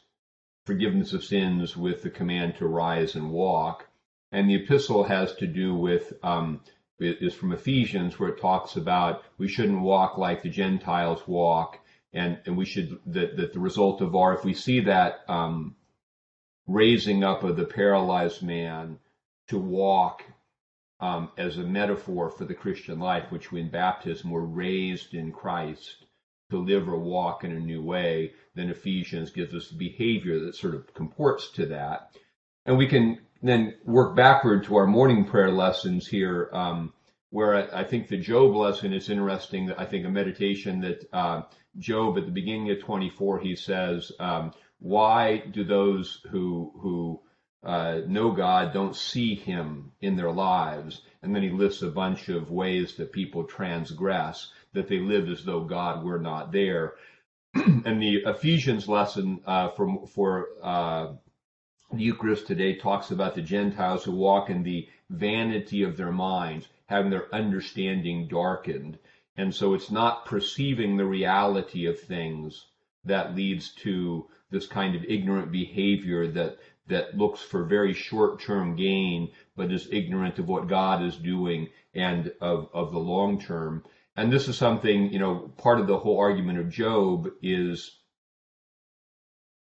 forgiveness 0.65 1.13
of 1.13 1.23
sins 1.23 1.77
with 1.77 2.01
the 2.01 2.09
command 2.09 2.55
to 2.57 2.67
rise 2.67 3.15
and 3.15 3.31
walk. 3.31 3.87
And 4.31 4.49
the 4.49 4.55
epistle 4.55 5.03
has 5.03 5.35
to 5.35 5.47
do 5.47 5.75
with 5.75 6.13
um, 6.23 6.61
is 6.99 7.33
from 7.33 7.51
Ephesians, 7.51 8.19
where 8.19 8.29
it 8.29 8.41
talks 8.41 8.75
about 8.75 9.23
we 9.37 9.47
shouldn't 9.47 9.81
walk 9.81 10.17
like 10.17 10.41
the 10.41 10.49
Gentiles 10.49 11.27
walk 11.27 11.79
and 12.15 12.39
and 12.45 12.57
we 12.57 12.65
should 12.65 12.97
that 13.05 13.35
that 13.37 13.53
the 13.53 13.59
result 13.59 14.01
of 14.01 14.15
our 14.15 14.33
if 14.33 14.43
we 14.43 14.53
see 14.53 14.79
that 14.79 15.19
um, 15.27 15.75
raising 16.65 17.23
up 17.23 17.43
of 17.43 17.57
the 17.57 17.65
paralyzed 17.65 18.41
man 18.41 18.97
to 19.49 19.59
walk 19.59 20.23
um, 20.99 21.31
as 21.37 21.57
a 21.57 21.63
metaphor 21.63 22.29
for 22.29 22.45
the 22.45 22.53
Christian 22.53 22.99
life, 22.99 23.31
which 23.31 23.51
we 23.51 23.61
in 23.61 23.69
baptism 23.69 24.29
were 24.29 24.45
raised 24.45 25.13
in 25.13 25.31
Christ 25.31 26.05
to 26.51 26.57
live 26.57 26.87
or 26.87 26.97
walk 26.97 27.43
in 27.43 27.51
a 27.51 27.59
new 27.59 27.81
way, 27.81 28.31
then 28.53 28.69
Ephesians 28.69 29.31
gives 29.31 29.53
us 29.53 29.69
the 29.69 29.77
behavior 29.77 30.39
that 30.39 30.55
sort 30.55 30.75
of 30.75 30.93
comports 30.93 31.51
to 31.51 31.65
that. 31.65 32.15
And 32.65 32.77
we 32.77 32.87
can 32.87 33.19
then 33.41 33.75
work 33.83 34.15
backward 34.15 34.63
to 34.65 34.75
our 34.75 34.87
morning 34.87 35.25
prayer 35.25 35.51
lessons 35.51 36.07
here, 36.07 36.49
um, 36.53 36.93
where 37.29 37.55
I, 37.55 37.81
I, 37.81 37.83
think 37.83 38.07
the 38.07 38.17
Job 38.17 38.55
lesson 38.55 38.93
is 38.93 39.09
interesting. 39.09 39.71
I 39.73 39.85
think 39.85 40.05
a 40.05 40.09
meditation 40.09 40.79
that 40.81 41.07
uh, 41.11 41.41
Job 41.77 42.17
at 42.17 42.25
the 42.25 42.31
beginning 42.31 42.71
of 42.71 42.79
24, 42.79 43.39
he 43.39 43.55
says, 43.55 44.11
um, 44.19 44.51
"Why 44.79 45.43
do 45.51 45.63
those 45.63 46.21
who 46.31 46.71
who 46.79 47.21
uh, 47.65 48.01
know 48.07 48.31
God 48.31 48.73
don't 48.73 48.95
see 48.95 49.35
Him 49.35 49.91
in 50.01 50.15
their 50.15 50.31
lives?" 50.31 51.01
And 51.21 51.35
then 51.35 51.41
he 51.41 51.49
lists 51.49 51.81
a 51.81 51.89
bunch 51.89 52.29
of 52.29 52.51
ways 52.51 52.97
that 52.97 53.11
people 53.11 53.45
transgress, 53.45 54.51
that 54.73 54.87
they 54.87 54.99
live 54.99 55.27
as 55.27 55.43
though 55.43 55.63
God 55.63 56.03
were 56.03 56.19
not 56.19 56.51
there. 56.51 56.93
and 57.55 57.99
the 57.99 58.17
Ephesians 58.25 58.87
lesson 58.87 59.41
uh, 59.47 59.69
for 59.69 60.05
for 60.07 60.49
uh, 60.61 61.13
the 61.91 62.03
Eucharist 62.03 62.45
today 62.45 62.75
talks 62.75 63.09
about 63.11 63.33
the 63.33 63.41
Gentiles 63.41 64.03
who 64.03 64.11
walk 64.11 64.49
in 64.49 64.63
the 64.63 64.87
vanity 65.09 65.83
of 65.83 65.97
their 65.97 66.11
minds, 66.11 66.67
having 66.85 67.09
their 67.09 67.33
understanding 67.33 68.27
darkened. 68.27 68.99
And 69.37 69.53
so 69.53 69.73
it's 69.73 69.91
not 69.91 70.25
perceiving 70.25 70.97
the 70.97 71.05
reality 71.05 71.87
of 71.87 71.99
things 71.99 72.65
that 73.05 73.35
leads 73.35 73.73
to 73.75 74.27
this 74.49 74.67
kind 74.67 74.95
of 74.95 75.03
ignorant 75.05 75.51
behavior 75.51 76.27
that 76.27 76.57
that 76.87 77.17
looks 77.17 77.41
for 77.41 77.63
very 77.63 77.93
short-term 77.93 78.75
gain, 78.75 79.31
but 79.55 79.71
is 79.71 79.87
ignorant 79.91 80.39
of 80.39 80.47
what 80.47 80.67
God 80.67 81.03
is 81.03 81.15
doing 81.17 81.69
and 81.93 82.31
of, 82.41 82.69
of 82.73 82.91
the 82.91 82.99
long 82.99 83.41
term. 83.41 83.83
And 84.15 84.31
this 84.31 84.47
is 84.47 84.57
something, 84.57 85.11
you 85.11 85.19
know, 85.19 85.51
part 85.57 85.79
of 85.79 85.87
the 85.87 85.97
whole 85.97 86.19
argument 86.19 86.59
of 86.59 86.69
Job 86.69 87.29
is 87.41 87.99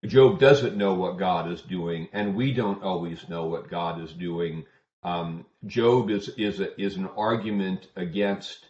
Job 0.07 0.39
doesn't 0.39 0.77
know 0.77 0.93
what 0.95 1.19
God 1.19 1.51
is 1.51 1.63
doing, 1.63 2.09
and 2.13 2.35
we 2.35 2.53
don't 2.53 2.83
always 2.83 3.27
know 3.29 3.47
what 3.47 3.71
God 3.71 4.03
is 4.03 4.13
doing. 4.13 4.67
Um, 5.03 5.47
Job 5.67 6.11
is 6.11 6.29
is 6.31 6.61
a, 6.61 6.79
is 6.81 6.97
an 6.97 7.07
argument 7.17 7.89
against 7.97 8.67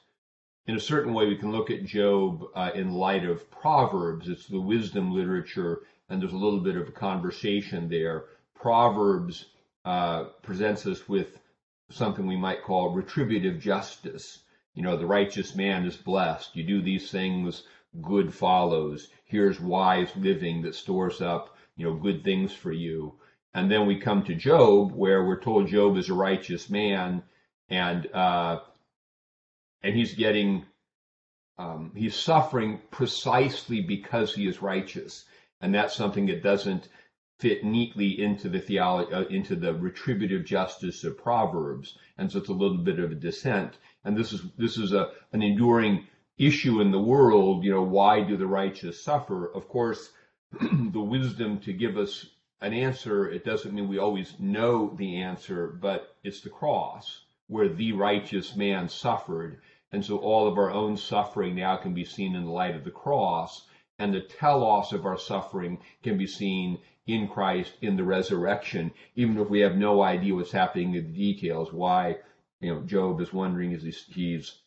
in 0.66 0.76
a 0.76 0.80
certain 0.80 1.12
way, 1.12 1.26
we 1.26 1.36
can 1.36 1.52
look 1.52 1.70
at 1.70 1.84
Job 1.84 2.44
uh, 2.54 2.70
in 2.74 2.92
light 2.92 3.24
of 3.24 3.50
Proverbs. 3.50 4.28
It's 4.28 4.46
the 4.46 4.60
wisdom 4.60 5.12
literature, 5.12 5.82
and 6.08 6.20
there's 6.20 6.32
a 6.32 6.36
little 6.36 6.60
bit 6.60 6.76
of 6.76 6.88
a 6.88 6.92
conversation 6.92 7.88
there. 7.88 8.24
Proverbs 8.64 9.44
uh, 9.84 10.24
presents 10.40 10.86
us 10.86 11.06
with 11.06 11.38
something 11.90 12.26
we 12.26 12.38
might 12.38 12.62
call 12.62 12.94
retributive 12.94 13.60
justice. 13.60 14.38
You 14.72 14.82
know, 14.82 14.96
the 14.96 15.04
righteous 15.04 15.54
man 15.54 15.84
is 15.84 15.98
blessed. 15.98 16.56
You 16.56 16.64
do 16.64 16.80
these 16.80 17.10
things, 17.10 17.64
good 18.00 18.32
follows. 18.32 19.08
Here's 19.26 19.60
wise 19.60 20.08
living 20.16 20.62
that 20.62 20.74
stores 20.74 21.20
up, 21.20 21.58
you 21.76 21.84
know, 21.84 21.94
good 21.94 22.24
things 22.24 22.54
for 22.54 22.72
you. 22.72 23.12
And 23.52 23.70
then 23.70 23.86
we 23.86 24.00
come 24.00 24.24
to 24.24 24.34
Job, 24.34 24.92
where 24.92 25.26
we're 25.26 25.42
told 25.42 25.68
Job 25.68 25.98
is 25.98 26.08
a 26.08 26.14
righteous 26.14 26.70
man, 26.70 27.22
and 27.68 28.06
uh, 28.14 28.60
and 29.82 29.94
he's 29.94 30.14
getting 30.14 30.64
um, 31.58 31.92
he's 31.94 32.16
suffering 32.16 32.80
precisely 32.90 33.82
because 33.82 34.34
he 34.34 34.46
is 34.46 34.62
righteous, 34.62 35.26
and 35.60 35.74
that's 35.74 35.94
something 35.94 36.24
that 36.28 36.42
doesn't 36.42 36.88
fit 37.38 37.64
neatly 37.64 38.20
into 38.20 38.48
the 38.48 38.60
theology, 38.60 39.12
uh, 39.12 39.24
into 39.24 39.56
the 39.56 39.74
retributive 39.74 40.44
justice 40.44 41.04
of 41.04 41.18
Proverbs, 41.18 41.98
and 42.16 42.30
so 42.30 42.38
it's 42.38 42.48
a 42.48 42.52
little 42.52 42.78
bit 42.78 42.98
of 42.98 43.12
a 43.12 43.14
dissent. 43.14 43.78
And 44.04 44.16
this 44.16 44.32
is 44.32 44.42
this 44.56 44.78
is 44.78 44.92
a 44.92 45.12
an 45.32 45.42
enduring 45.42 46.06
issue 46.38 46.80
in 46.80 46.90
the 46.90 47.00
world. 47.00 47.64
You 47.64 47.72
know, 47.72 47.82
why 47.82 48.22
do 48.22 48.36
the 48.36 48.46
righteous 48.46 49.02
suffer? 49.02 49.46
Of 49.52 49.68
course, 49.68 50.12
the 50.60 51.00
wisdom 51.00 51.58
to 51.60 51.72
give 51.72 51.96
us 51.96 52.26
an 52.60 52.72
answer. 52.72 53.28
It 53.30 53.44
doesn't 53.44 53.74
mean 53.74 53.88
we 53.88 53.98
always 53.98 54.38
know 54.38 54.94
the 54.96 55.16
answer, 55.22 55.66
but 55.66 56.16
it's 56.22 56.40
the 56.40 56.50
cross 56.50 57.22
where 57.46 57.68
the 57.68 57.92
righteous 57.92 58.56
man 58.56 58.88
suffered 58.88 59.60
and 59.94 60.04
so 60.04 60.18
all 60.18 60.48
of 60.48 60.58
our 60.58 60.72
own 60.72 60.96
suffering 60.96 61.54
now 61.54 61.76
can 61.76 61.94
be 61.94 62.04
seen 62.04 62.34
in 62.34 62.46
the 62.46 62.50
light 62.50 62.74
of 62.74 62.82
the 62.82 62.90
cross, 62.90 63.64
and 63.98 64.12
the 64.12 64.20
telos 64.20 64.92
of 64.92 65.06
our 65.06 65.18
suffering 65.18 65.78
can 66.02 66.18
be 66.18 66.26
seen 66.26 66.78
in 67.06 67.28
Christ 67.28 67.72
in 67.82 67.96
the 67.96 68.04
resurrection, 68.04 68.90
even 69.14 69.38
if 69.38 69.48
we 69.48 69.60
have 69.60 69.76
no 69.76 70.02
idea 70.02 70.34
what's 70.34 70.52
happening 70.52 70.94
in 70.94 71.12
the 71.12 71.18
details. 71.18 71.72
Why, 71.72 72.16
you 72.60 72.74
know, 72.74 72.80
Job 72.82 73.20
is 73.20 73.32
wondering 73.32 73.74
as 73.74 73.82
he's, 73.82 74.04
he's 74.08 74.58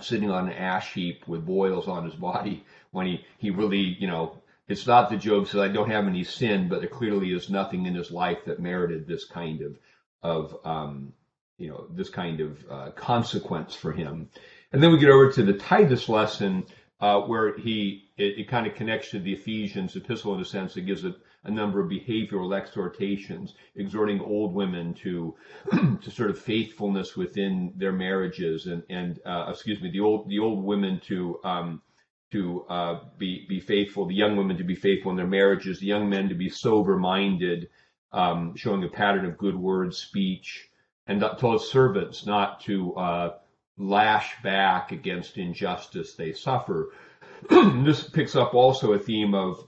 sitting 0.00 0.30
on 0.30 0.48
an 0.48 0.54
ash 0.54 0.92
heap 0.92 1.26
with 1.26 1.46
boils 1.46 1.88
on 1.88 2.04
his 2.04 2.14
body 2.14 2.64
when 2.90 3.06
he, 3.06 3.24
he 3.38 3.50
really, 3.50 3.96
you 3.98 4.06
know, 4.06 4.42
it's 4.68 4.86
not 4.86 5.10
that 5.10 5.18
Job 5.18 5.48
says, 5.48 5.60
I 5.60 5.68
don't 5.68 5.90
have 5.90 6.06
any 6.06 6.24
sin, 6.24 6.68
but 6.68 6.80
there 6.80 6.88
clearly 6.88 7.32
is 7.32 7.50
nothing 7.50 7.86
in 7.86 7.94
his 7.94 8.10
life 8.10 8.44
that 8.46 8.60
merited 8.60 9.06
this 9.06 9.24
kind 9.24 9.60
of, 9.62 9.78
of, 10.22 10.56
um, 10.64 11.12
you 11.58 11.68
know, 11.68 11.86
this 11.90 12.10
kind 12.10 12.40
of 12.40 12.64
uh, 12.70 12.90
consequence 12.92 13.74
for 13.74 13.92
him. 13.92 14.28
And 14.72 14.82
then 14.82 14.92
we 14.92 14.98
get 14.98 15.10
over 15.10 15.32
to 15.32 15.42
the 15.42 15.54
Titus 15.54 16.08
lesson, 16.08 16.64
uh, 17.02 17.20
where 17.22 17.58
he 17.58 18.08
it, 18.16 18.38
it, 18.38 18.48
kind 18.48 18.64
of 18.64 18.76
connects 18.76 19.10
to 19.10 19.18
the 19.18 19.32
Ephesians 19.32 19.96
epistle 19.96 20.34
in 20.34 20.40
a 20.40 20.44
sense. 20.44 20.76
It 20.76 20.82
gives 20.82 21.04
it 21.04 21.16
a 21.42 21.50
number 21.50 21.80
of 21.80 21.90
behavioral 21.90 22.56
exhortations, 22.56 23.54
exhorting 23.74 24.20
old 24.20 24.54
women 24.54 24.94
to 25.02 25.34
to 26.00 26.10
sort 26.10 26.30
of 26.30 26.38
faithfulness 26.38 27.16
within 27.16 27.72
their 27.76 27.92
marriages, 27.92 28.66
and 28.66 28.84
and 28.88 29.18
uh, 29.26 29.46
excuse 29.48 29.82
me, 29.82 29.90
the 29.90 29.98
old 29.98 30.28
the 30.28 30.38
old 30.38 30.64
women 30.64 31.00
to 31.08 31.40
um, 31.42 31.82
to 32.30 32.64
uh, 32.68 33.00
be 33.18 33.46
be 33.48 33.58
faithful, 33.58 34.06
the 34.06 34.14
young 34.14 34.36
women 34.36 34.56
to 34.56 34.64
be 34.64 34.76
faithful 34.76 35.10
in 35.10 35.16
their 35.16 35.26
marriages, 35.26 35.80
the 35.80 35.86
young 35.86 36.08
men 36.08 36.28
to 36.28 36.36
be 36.36 36.48
sober 36.48 36.96
minded, 36.96 37.68
um, 38.12 38.54
showing 38.54 38.84
a 38.84 38.88
pattern 38.88 39.26
of 39.26 39.36
good 39.36 39.56
words, 39.56 39.98
speech, 39.98 40.68
and 41.08 41.20
to 41.20 41.58
servants 41.58 42.26
not 42.26 42.60
to 42.60 42.94
uh, 42.94 43.30
lash 43.78 44.34
back 44.42 44.92
against 44.92 45.38
injustice 45.38 46.14
they 46.14 46.32
suffer. 46.32 46.92
this 47.50 48.08
picks 48.08 48.36
up 48.36 48.54
also 48.54 48.92
a 48.92 48.98
theme 48.98 49.34
of 49.34 49.66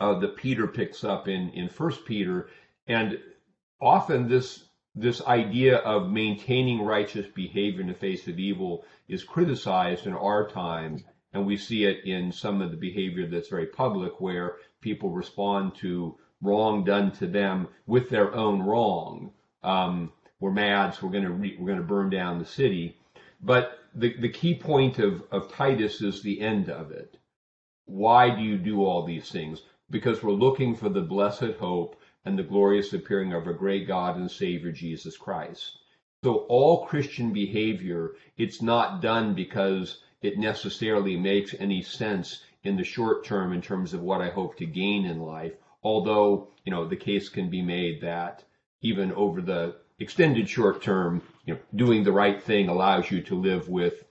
uh, 0.00 0.18
that 0.18 0.36
Peter 0.36 0.66
picks 0.66 1.04
up 1.04 1.28
in 1.28 1.50
in 1.50 1.68
First 1.68 2.04
Peter, 2.04 2.48
and 2.86 3.18
often 3.80 4.28
this 4.28 4.64
this 4.94 5.22
idea 5.22 5.76
of 5.78 6.10
maintaining 6.10 6.82
righteous 6.82 7.26
behavior 7.26 7.80
in 7.80 7.86
the 7.86 7.94
face 7.94 8.26
of 8.26 8.38
evil 8.38 8.84
is 9.08 9.22
criticized 9.22 10.06
in 10.06 10.14
our 10.14 10.48
time, 10.48 11.04
and 11.32 11.46
we 11.46 11.56
see 11.56 11.84
it 11.84 12.04
in 12.04 12.32
some 12.32 12.60
of 12.60 12.70
the 12.70 12.76
behavior 12.76 13.26
that's 13.26 13.48
very 13.48 13.66
public, 13.66 14.20
where 14.20 14.56
people 14.80 15.10
respond 15.10 15.74
to 15.76 16.16
wrong 16.42 16.84
done 16.84 17.12
to 17.12 17.26
them 17.26 17.68
with 17.86 18.08
their 18.08 18.34
own 18.34 18.62
wrong. 18.62 19.32
Um, 19.62 20.12
we're 20.40 20.50
mad, 20.50 20.94
so 20.94 21.06
we're 21.06 21.12
going 21.12 21.24
to 21.24 21.30
re- 21.30 21.56
we're 21.58 21.66
going 21.66 21.78
to 21.78 21.84
burn 21.84 22.10
down 22.10 22.38
the 22.38 22.44
city. 22.44 22.96
But 23.42 23.78
the, 23.94 24.14
the 24.20 24.28
key 24.28 24.54
point 24.54 24.98
of, 24.98 25.22
of 25.32 25.52
Titus 25.52 26.00
is 26.00 26.22
the 26.22 26.40
end 26.40 26.68
of 26.68 26.90
it. 26.90 27.18
Why 27.86 28.30
do 28.30 28.42
you 28.42 28.58
do 28.58 28.84
all 28.84 29.04
these 29.04 29.30
things? 29.30 29.62
Because 29.90 30.22
we're 30.22 30.32
looking 30.32 30.76
for 30.76 30.88
the 30.88 31.00
blessed 31.00 31.56
hope 31.58 32.00
and 32.24 32.38
the 32.38 32.42
glorious 32.42 32.92
appearing 32.92 33.32
of 33.32 33.46
our 33.46 33.52
great 33.52 33.86
God 33.86 34.16
and 34.16 34.30
Savior 34.30 34.70
Jesus 34.70 35.16
Christ. 35.16 35.78
So 36.22 36.44
all 36.48 36.86
Christian 36.86 37.32
behavior, 37.32 38.12
it's 38.36 38.60
not 38.60 39.00
done 39.00 39.34
because 39.34 40.02
it 40.20 40.38
necessarily 40.38 41.16
makes 41.16 41.54
any 41.58 41.82
sense 41.82 42.44
in 42.62 42.76
the 42.76 42.84
short 42.84 43.24
term 43.24 43.54
in 43.54 43.62
terms 43.62 43.94
of 43.94 44.02
what 44.02 44.20
I 44.20 44.28
hope 44.28 44.56
to 44.58 44.66
gain 44.66 45.06
in 45.06 45.20
life. 45.20 45.54
Although, 45.82 46.48
you 46.64 46.70
know, 46.70 46.86
the 46.86 46.96
case 46.96 47.30
can 47.30 47.48
be 47.48 47.62
made 47.62 48.02
that 48.02 48.44
even 48.82 49.12
over 49.12 49.40
the 49.40 49.76
extended 49.98 50.48
short 50.48 50.82
term, 50.82 51.22
you 51.44 51.54
know, 51.54 51.60
doing 51.74 52.04
the 52.04 52.12
right 52.12 52.42
thing 52.42 52.68
allows 52.68 53.10
you 53.10 53.22
to 53.22 53.34
live 53.34 53.68
with 53.68 54.04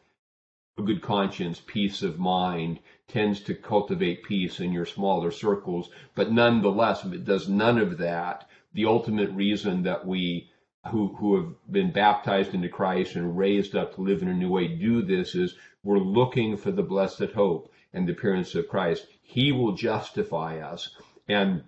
a 0.77 0.81
good 0.81 1.01
conscience, 1.01 1.61
peace 1.65 2.01
of 2.01 2.17
mind, 2.17 2.79
tends 3.07 3.41
to 3.41 3.53
cultivate 3.53 4.23
peace 4.23 4.59
in 4.59 4.71
your 4.71 4.85
smaller 4.85 5.31
circles. 5.31 5.89
But 6.15 6.31
nonetheless, 6.31 7.03
if 7.05 7.13
it 7.13 7.25
does 7.25 7.49
none 7.49 7.77
of 7.77 7.97
that, 7.97 8.47
the 8.73 8.85
ultimate 8.85 9.29
reason 9.31 9.83
that 9.83 10.05
we 10.05 10.49
who, 10.87 11.13
who 11.15 11.35
have 11.35 11.71
been 11.71 11.91
baptized 11.91 12.53
into 12.53 12.69
Christ 12.69 13.15
and 13.15 13.37
raised 13.37 13.75
up 13.75 13.95
to 13.95 14.01
live 14.01 14.21
in 14.21 14.29
a 14.29 14.33
new 14.33 14.49
way 14.49 14.67
do 14.67 15.01
this 15.01 15.35
is 15.35 15.55
we're 15.83 15.99
looking 15.99 16.55
for 16.55 16.71
the 16.71 16.83
blessed 16.83 17.31
hope 17.35 17.71
and 17.93 18.07
the 18.07 18.13
appearance 18.13 18.55
of 18.55 18.69
Christ. 18.69 19.05
He 19.21 19.51
will 19.51 19.73
justify 19.73 20.59
us. 20.59 20.95
And 21.27 21.63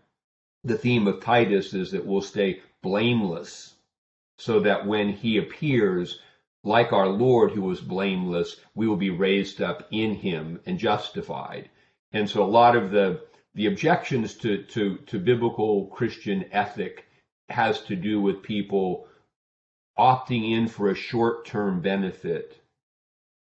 the 0.63 0.77
theme 0.77 1.07
of 1.07 1.21
Titus 1.21 1.73
is 1.73 1.91
that 1.91 2.05
we'll 2.05 2.21
stay 2.21 2.61
blameless 2.81 3.75
so 4.41 4.59
that 4.61 4.87
when 4.87 5.09
he 5.09 5.37
appears, 5.37 6.19
like 6.63 6.91
our 6.91 7.07
Lord 7.07 7.51
who 7.51 7.61
was 7.61 7.79
blameless, 7.79 8.59
we 8.73 8.87
will 8.87 8.97
be 8.97 9.11
raised 9.11 9.61
up 9.61 9.87
in 9.91 10.15
him 10.15 10.59
and 10.65 10.79
justified. 10.79 11.69
And 12.11 12.27
so 12.27 12.43
a 12.43 12.55
lot 12.59 12.75
of 12.75 12.89
the 12.89 13.21
the 13.53 13.67
objections 13.67 14.35
to, 14.35 14.63
to, 14.63 14.95
to 15.07 15.19
biblical 15.19 15.87
Christian 15.87 16.45
ethic 16.53 17.05
has 17.49 17.81
to 17.81 17.97
do 17.97 18.21
with 18.21 18.41
people 18.41 19.07
opting 19.99 20.53
in 20.53 20.69
for 20.69 20.89
a 20.89 20.95
short 20.95 21.45
term 21.45 21.81
benefit 21.81 22.63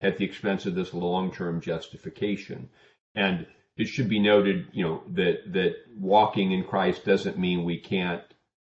at 0.02 0.18
the 0.18 0.24
expense 0.24 0.66
of 0.66 0.74
this 0.74 0.94
long 0.94 1.32
term 1.32 1.60
justification. 1.60 2.68
And 3.14 3.46
it 3.76 3.86
should 3.86 4.08
be 4.08 4.20
noted, 4.20 4.68
you 4.72 4.84
know, 4.84 5.02
that 5.14 5.52
that 5.52 5.76
walking 5.96 6.52
in 6.52 6.62
Christ 6.62 7.04
doesn't 7.04 7.38
mean 7.38 7.64
we 7.64 7.80
can't 7.80 8.22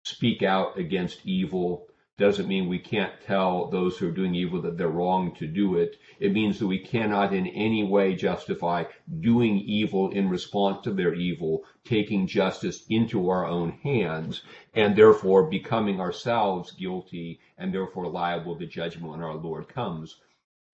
speak 0.04 0.42
out 0.42 0.78
against 0.78 1.24
evil 1.24 1.88
doesn't 2.16 2.46
mean 2.46 2.68
we 2.68 2.78
can't 2.78 3.20
tell 3.26 3.68
those 3.68 3.98
who 3.98 4.08
are 4.08 4.12
doing 4.12 4.36
evil 4.36 4.62
that 4.62 4.78
they're 4.78 4.88
wrong 4.88 5.34
to 5.34 5.48
do 5.48 5.74
it. 5.76 5.96
It 6.20 6.32
means 6.32 6.60
that 6.60 6.68
we 6.68 6.78
cannot 6.78 7.34
in 7.34 7.48
any 7.48 7.82
way 7.82 8.14
justify 8.14 8.84
doing 9.20 9.58
evil 9.58 10.10
in 10.10 10.28
response 10.28 10.84
to 10.84 10.92
their 10.92 11.14
evil, 11.14 11.64
taking 11.84 12.28
justice 12.28 12.84
into 12.88 13.28
our 13.28 13.44
own 13.44 13.72
hands, 13.82 14.42
and 14.74 14.94
therefore 14.94 15.50
becoming 15.50 16.00
ourselves 16.00 16.70
guilty 16.70 17.40
and 17.58 17.74
therefore 17.74 18.06
liable 18.06 18.56
to 18.58 18.66
judgment 18.66 19.10
when 19.10 19.20
our 19.20 19.34
Lord 19.34 19.66
comes. 19.66 20.20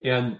And 0.05 0.38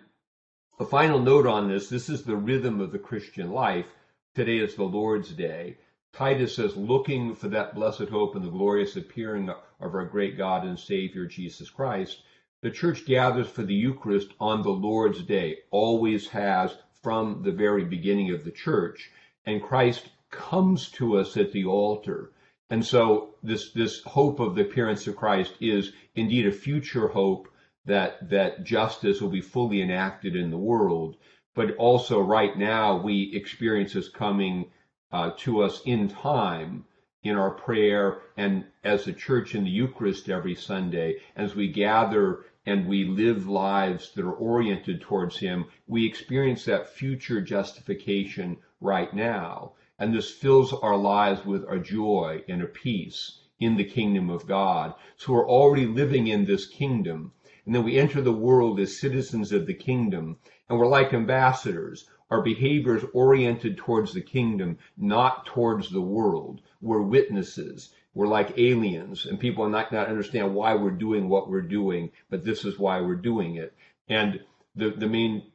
a 0.79 0.85
final 0.85 1.19
note 1.19 1.47
on 1.47 1.69
this 1.69 1.89
this 1.89 2.11
is 2.11 2.25
the 2.25 2.37
rhythm 2.37 2.79
of 2.79 2.93
the 2.93 2.99
Christian 2.99 3.51
life. 3.51 3.87
Today 4.35 4.59
is 4.59 4.75
the 4.75 4.85
Lord's 4.85 5.31
Day. 5.31 5.79
Titus 6.13 6.57
says, 6.57 6.77
looking 6.77 7.35
for 7.35 7.49
that 7.49 7.75
blessed 7.75 8.09
hope 8.09 8.35
and 8.35 8.45
the 8.45 8.51
glorious 8.51 8.97
appearing 8.97 9.49
of 9.81 9.95
our 9.95 10.05
great 10.05 10.37
God 10.37 10.65
and 10.65 10.79
Savior 10.79 11.27
Jesus 11.27 11.71
Christ, 11.71 12.23
the 12.63 12.71
church 12.71 13.07
gathers 13.07 13.49
for 13.49 13.63
the 13.63 13.75
Eucharist 13.75 14.29
on 14.39 14.63
the 14.63 14.71
Lord's 14.71 15.23
Day, 15.23 15.59
always 15.71 16.29
has 16.29 16.77
from 17.03 17.43
the 17.43 17.53
very 17.53 17.85
beginning 17.85 18.31
of 18.33 18.45
the 18.45 18.51
church, 18.51 19.11
and 19.47 19.63
Christ 19.63 20.11
comes 20.31 20.91
to 20.91 21.17
us 21.17 21.37
at 21.37 21.53
the 21.53 21.65
altar. 21.65 22.33
And 22.69 22.85
so 22.85 23.35
this, 23.43 23.73
this 23.73 24.03
hope 24.03 24.39
of 24.39 24.55
the 24.55 24.63
appearance 24.63 25.07
of 25.07 25.17
Christ 25.17 25.55
is 25.61 25.93
indeed 26.15 26.47
a 26.47 26.53
future 26.53 27.09
hope 27.09 27.49
that, 27.87 28.29
that 28.31 28.65
justice 28.65 29.21
will 29.21 29.31
be 29.31 29.41
fully 29.41 29.81
enacted 29.81 30.37
in 30.37 30.51
the 30.51 30.59
world. 30.59 31.17
But 31.55 31.75
also 31.77 32.21
right 32.21 32.57
now 32.57 33.03
we 33.03 33.35
experience 33.35 33.93
his 33.93 34.09
coming 34.09 34.71
uh, 35.11 35.33
to 35.39 35.63
us 35.63 35.83
in 35.85 36.09
time 36.09 36.85
in 37.23 37.37
our 37.37 37.51
prayer 37.51 38.23
and 38.37 38.65
as 38.83 39.07
a 39.07 39.13
church 39.13 39.55
in 39.55 39.65
the 39.65 39.71
Eucharist 39.71 40.29
every 40.29 40.55
Sunday, 40.55 41.17
as 41.37 41.55
we 41.55 41.69
gather 41.69 42.47
and 42.67 42.87
we 42.87 43.05
live 43.05 43.47
lives 43.47 44.13
that 44.13 44.25
are 44.25 44.33
oriented 44.33 45.01
towards 45.01 45.39
Him, 45.39 45.67
we 45.87 46.07
experience 46.07 46.65
that 46.65 46.89
future 46.89 47.41
justification 47.41 48.57
right 48.81 49.13
now. 49.13 49.73
And 49.99 50.15
this 50.15 50.31
fills 50.31 50.73
our 50.73 50.97
lives 50.97 51.45
with 51.45 51.65
a 51.69 51.79
joy 51.79 52.43
and 52.49 52.63
a 52.63 52.67
peace 52.67 53.41
in 53.59 53.77
the 53.77 53.85
kingdom 53.85 54.31
of 54.31 54.47
God. 54.47 54.95
So 55.17 55.35
we're 55.35 55.49
already 55.49 55.87
living 55.87 56.27
in 56.27 56.47
this 56.47 56.67
kingdom. 56.67 57.33
And 57.67 57.75
then 57.75 57.85
we 57.85 57.99
enter 57.99 58.23
the 58.23 58.33
world 58.33 58.81
as 58.81 58.99
citizens 58.99 59.53
of 59.53 59.67
the 59.67 59.75
kingdom, 59.75 60.39
and 60.69 60.79
we're 60.79 60.87
like 60.87 61.13
ambassadors. 61.13 62.09
Our 62.31 62.43
behavior 62.43 62.97
is 62.97 63.05
oriented 63.13 63.77
towards 63.77 64.15
the 64.15 64.21
kingdom, 64.21 64.79
not 64.97 65.47
towards 65.47 65.91
the 65.91 66.01
world. 66.01 66.61
We're 66.81 67.03
witnesses. 67.03 67.93
We're 68.15 68.29
like 68.29 68.57
aliens, 68.57 69.27
and 69.27 69.39
people 69.39 69.65
are 69.65 69.71
not, 69.71 69.91
not 69.91 70.07
understand 70.07 70.55
why 70.55 70.75
we're 70.75 70.93
doing 70.93 71.29
what 71.29 71.51
we're 71.51 71.61
doing, 71.61 72.13
but 72.29 72.45
this 72.45 72.65
is 72.65 72.79
why 72.79 73.01
we're 73.01 73.17
doing 73.17 73.57
it. 73.57 73.75
And 74.09 74.45
the, 74.77 74.91
the 74.91 75.09
main 75.09 75.51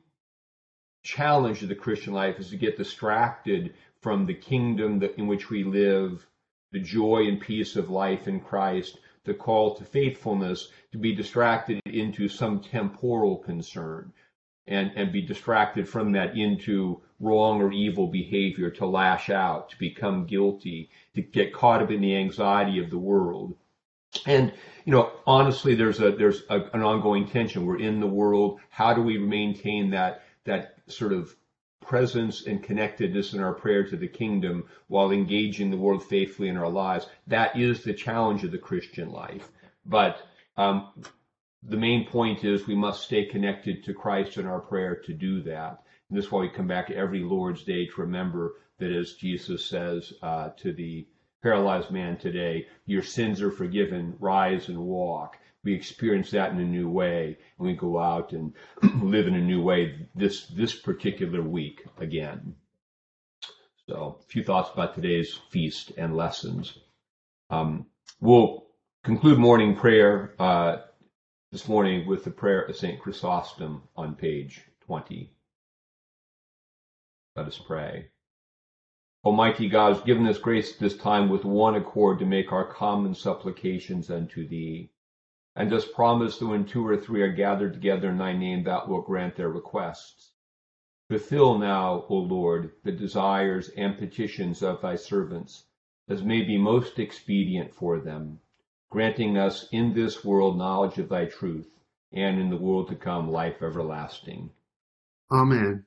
challenge 1.01 1.63
of 1.63 1.69
the 1.69 1.75
Christian 1.75 2.13
life 2.13 2.39
is 2.39 2.49
to 2.49 2.57
get 2.57 2.77
distracted 2.77 3.73
from 4.01 4.25
the 4.25 4.33
kingdom 4.33 4.99
that, 4.99 5.17
in 5.17 5.27
which 5.27 5.49
we 5.49 5.63
live, 5.63 6.27
the 6.71 6.79
joy 6.79 7.27
and 7.27 7.39
peace 7.39 7.77
of 7.77 7.89
life 7.89 8.27
in 8.27 8.41
Christ, 8.41 8.99
the 9.23 9.33
call 9.33 9.75
to 9.75 9.85
faithfulness, 9.85 10.71
to 10.91 10.97
be 10.97 11.15
distracted 11.15 11.79
into 11.85 12.27
some 12.27 12.59
temporal 12.59 13.38
concern 13.38 14.11
and, 14.67 14.91
and 14.95 15.12
be 15.12 15.21
distracted 15.21 15.88
from 15.88 16.12
that 16.13 16.38
into 16.38 17.01
wrong 17.19 17.62
or 17.62 17.71
evil 17.71 18.08
behavior, 18.08 18.69
to 18.69 18.86
lash 18.86 19.30
out, 19.30 19.69
to 19.69 19.80
become 19.80 20.25
guilty, 20.25 20.89
to 21.13 21.21
get 21.21 21.54
caught 21.54 21.82
up 21.82 21.91
in 21.91 22.01
the 22.01 22.15
anxiety 22.15 22.80
of 22.80 22.89
the 22.89 22.97
world. 22.97 23.56
And 24.25 24.54
you 24.86 24.91
know, 24.91 25.12
honestly, 25.25 25.75
there's 25.75 25.99
a 25.99 26.12
there's 26.12 26.43
a, 26.49 26.62
an 26.73 26.82
ongoing 26.82 27.28
tension. 27.28 27.65
We're 27.65 27.80
in 27.80 27.99
the 27.99 28.08
world. 28.08 28.60
How 28.69 28.93
do 28.93 29.01
we 29.01 29.17
maintain 29.17 29.89
that 29.91 30.23
that 30.45 30.75
sort 30.88 31.12
of 31.12 31.36
presence 31.82 32.45
and 32.45 32.63
connectedness 32.63 33.34
in 33.34 33.41
our 33.41 33.54
prayer 33.54 33.84
to 33.88 33.97
the 33.97 34.08
kingdom 34.08 34.63
while 34.88 35.12
engaging 35.12 35.69
the 35.69 35.78
world 35.78 36.04
faithfully 36.04 36.49
in 36.49 36.58
our 36.58 36.69
lives? 36.69 37.08
That 37.28 37.58
is 37.58 37.84
the 37.84 37.93
challenge 37.93 38.43
of 38.43 38.51
the 38.51 38.58
Christian 38.58 39.12
life. 39.12 39.49
But 39.86 40.21
um, 40.58 40.89
the 41.67 41.78
main 41.78 42.08
point 42.08 42.43
is 42.43 42.67
we 42.67 42.75
must 42.75 43.04
stay 43.04 43.25
connected 43.25 43.84
to 43.84 43.93
Christ 43.93 44.38
in 44.38 44.45
our 44.45 44.60
prayer 44.60 44.95
to 45.06 45.13
do 45.13 45.41
that. 45.43 45.84
And 46.10 46.17
this 46.17 46.25
is 46.25 46.32
why 46.32 46.41
we 46.41 46.49
come 46.49 46.67
back 46.67 46.91
every 46.91 47.21
Lord's 47.21 47.63
Day 47.63 47.88
to 47.88 48.01
remember 48.01 48.54
that 48.78 48.91
as 48.91 49.13
Jesus 49.13 49.65
says 49.65 50.13
uh, 50.21 50.49
to 50.58 50.73
the 50.73 51.08
paralyzed 51.41 51.91
man 51.91 52.17
today, 52.17 52.67
your 52.86 53.01
sins 53.01 53.41
are 53.41 53.51
forgiven, 53.51 54.15
rise 54.19 54.69
and 54.69 54.78
walk. 54.78 55.38
We 55.63 55.73
experience 55.73 56.30
that 56.32 56.51
in 56.51 56.60
a 56.60 56.65
new 56.65 56.89
way, 56.89 57.38
and 57.58 57.67
we 57.67 57.73
go 57.73 57.97
out 57.99 58.34
and 58.34 58.54
live 59.01 59.28
in 59.28 59.34
a 59.34 59.41
new 59.41 59.63
way 59.63 60.08
this 60.13 60.45
this 60.47 60.75
particular 60.75 61.41
week 61.41 61.84
again. 61.97 62.56
So, 63.88 64.17
a 64.19 64.23
few 64.28 64.43
thoughts 64.43 64.69
about 64.71 64.93
today's 64.93 65.39
feast 65.49 65.91
and 65.97 66.15
lessons. 66.15 66.78
Um, 67.49 67.88
we'll 68.19 68.67
conclude 69.04 69.39
morning 69.39 69.75
prayer 69.75 70.36
uh, 70.39 70.78
this 71.55 71.69
morning 71.69 72.05
with 72.05 72.25
the 72.25 72.31
prayer 72.31 72.63
of 72.63 72.75
St. 72.75 72.99
Chrysostom 72.99 73.83
on 73.95 74.13
page 74.13 74.59
20. 74.87 75.31
Let 77.37 77.47
us 77.47 77.57
pray. 77.57 78.09
Almighty 79.23 79.69
God 79.69 79.93
has 79.93 80.03
given 80.03 80.27
us 80.27 80.37
grace 80.37 80.75
this 80.75 80.97
time 80.97 81.29
with 81.29 81.45
one 81.45 81.75
accord 81.75 82.19
to 82.19 82.25
make 82.25 82.51
our 82.51 82.73
common 82.73 83.15
supplications 83.15 84.11
unto 84.11 84.45
thee. 84.45 84.91
And 85.55 85.69
dost 85.69 85.93
promise 85.93 86.39
that 86.39 86.47
when 86.47 86.65
two 86.65 86.85
or 86.85 86.97
three 86.97 87.21
are 87.21 87.31
gathered 87.31 87.71
together 87.71 88.09
in 88.09 88.17
thy 88.17 88.33
name, 88.33 88.65
thou 88.65 88.85
wilt 88.85 89.05
grant 89.05 89.37
their 89.37 89.47
requests. 89.47 90.33
Fulfill 91.07 91.57
now, 91.57 92.03
O 92.09 92.17
Lord, 92.17 92.73
the 92.83 92.91
desires 92.91 93.69
and 93.77 93.97
petitions 93.97 94.61
of 94.61 94.81
thy 94.81 94.97
servants, 94.97 95.67
as 96.09 96.21
may 96.21 96.41
be 96.41 96.57
most 96.57 96.99
expedient 96.99 97.73
for 97.73 98.01
them 98.01 98.41
granting 98.95 99.38
us 99.38 99.67
in 99.73 99.93
this 99.93 100.23
world 100.23 100.58
knowledge 100.58 100.97
of 100.99 101.10
thy 101.10 101.25
truth, 101.25 101.67
and 102.13 102.39
in 102.39 102.49
the 102.49 102.55
world 102.55 102.88
to 102.88 102.95
come 102.95 103.29
life 103.29 103.62
everlasting. 103.62 104.49
Amen. 105.29 105.84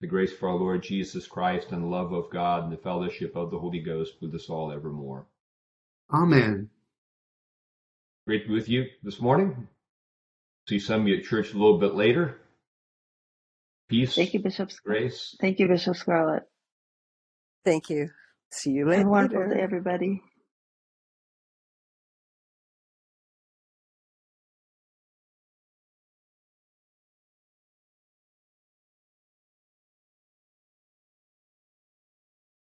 The 0.00 0.06
grace 0.06 0.32
of 0.32 0.40
our 0.44 0.54
Lord 0.54 0.84
Jesus 0.84 1.26
Christ 1.26 1.72
and 1.72 1.82
the 1.82 1.88
love 1.88 2.12
of 2.12 2.30
God 2.30 2.62
and 2.62 2.72
the 2.72 2.76
fellowship 2.76 3.34
of 3.34 3.50
the 3.50 3.58
Holy 3.58 3.80
Ghost 3.80 4.12
with 4.22 4.32
us 4.36 4.48
all 4.48 4.70
evermore. 4.70 5.26
Amen. 6.12 6.70
Great 8.24 8.42
to 8.42 8.48
be 8.50 8.54
with 8.54 8.68
you 8.68 8.84
this 9.02 9.20
morning. 9.20 9.66
See 10.68 10.78
some 10.78 11.00
of 11.00 11.08
you 11.08 11.16
at 11.16 11.24
church 11.24 11.52
a 11.52 11.58
little 11.58 11.80
bit 11.80 11.96
later. 11.96 12.38
Peace. 13.88 14.14
Thank 14.14 14.32
you, 14.32 14.40
Bishop. 14.40 14.70
Grace. 14.86 15.34
Thank 15.40 15.58
you, 15.58 15.66
Bishop 15.66 15.96
Scarlett. 15.96 16.44
Thank 17.64 17.90
you. 17.90 18.10
See 18.52 18.70
you 18.70 18.86
later. 18.86 18.98
Have 18.98 19.06
a 19.08 19.10
wonderful 19.10 19.48
day, 19.48 19.60
everybody. 19.60 20.22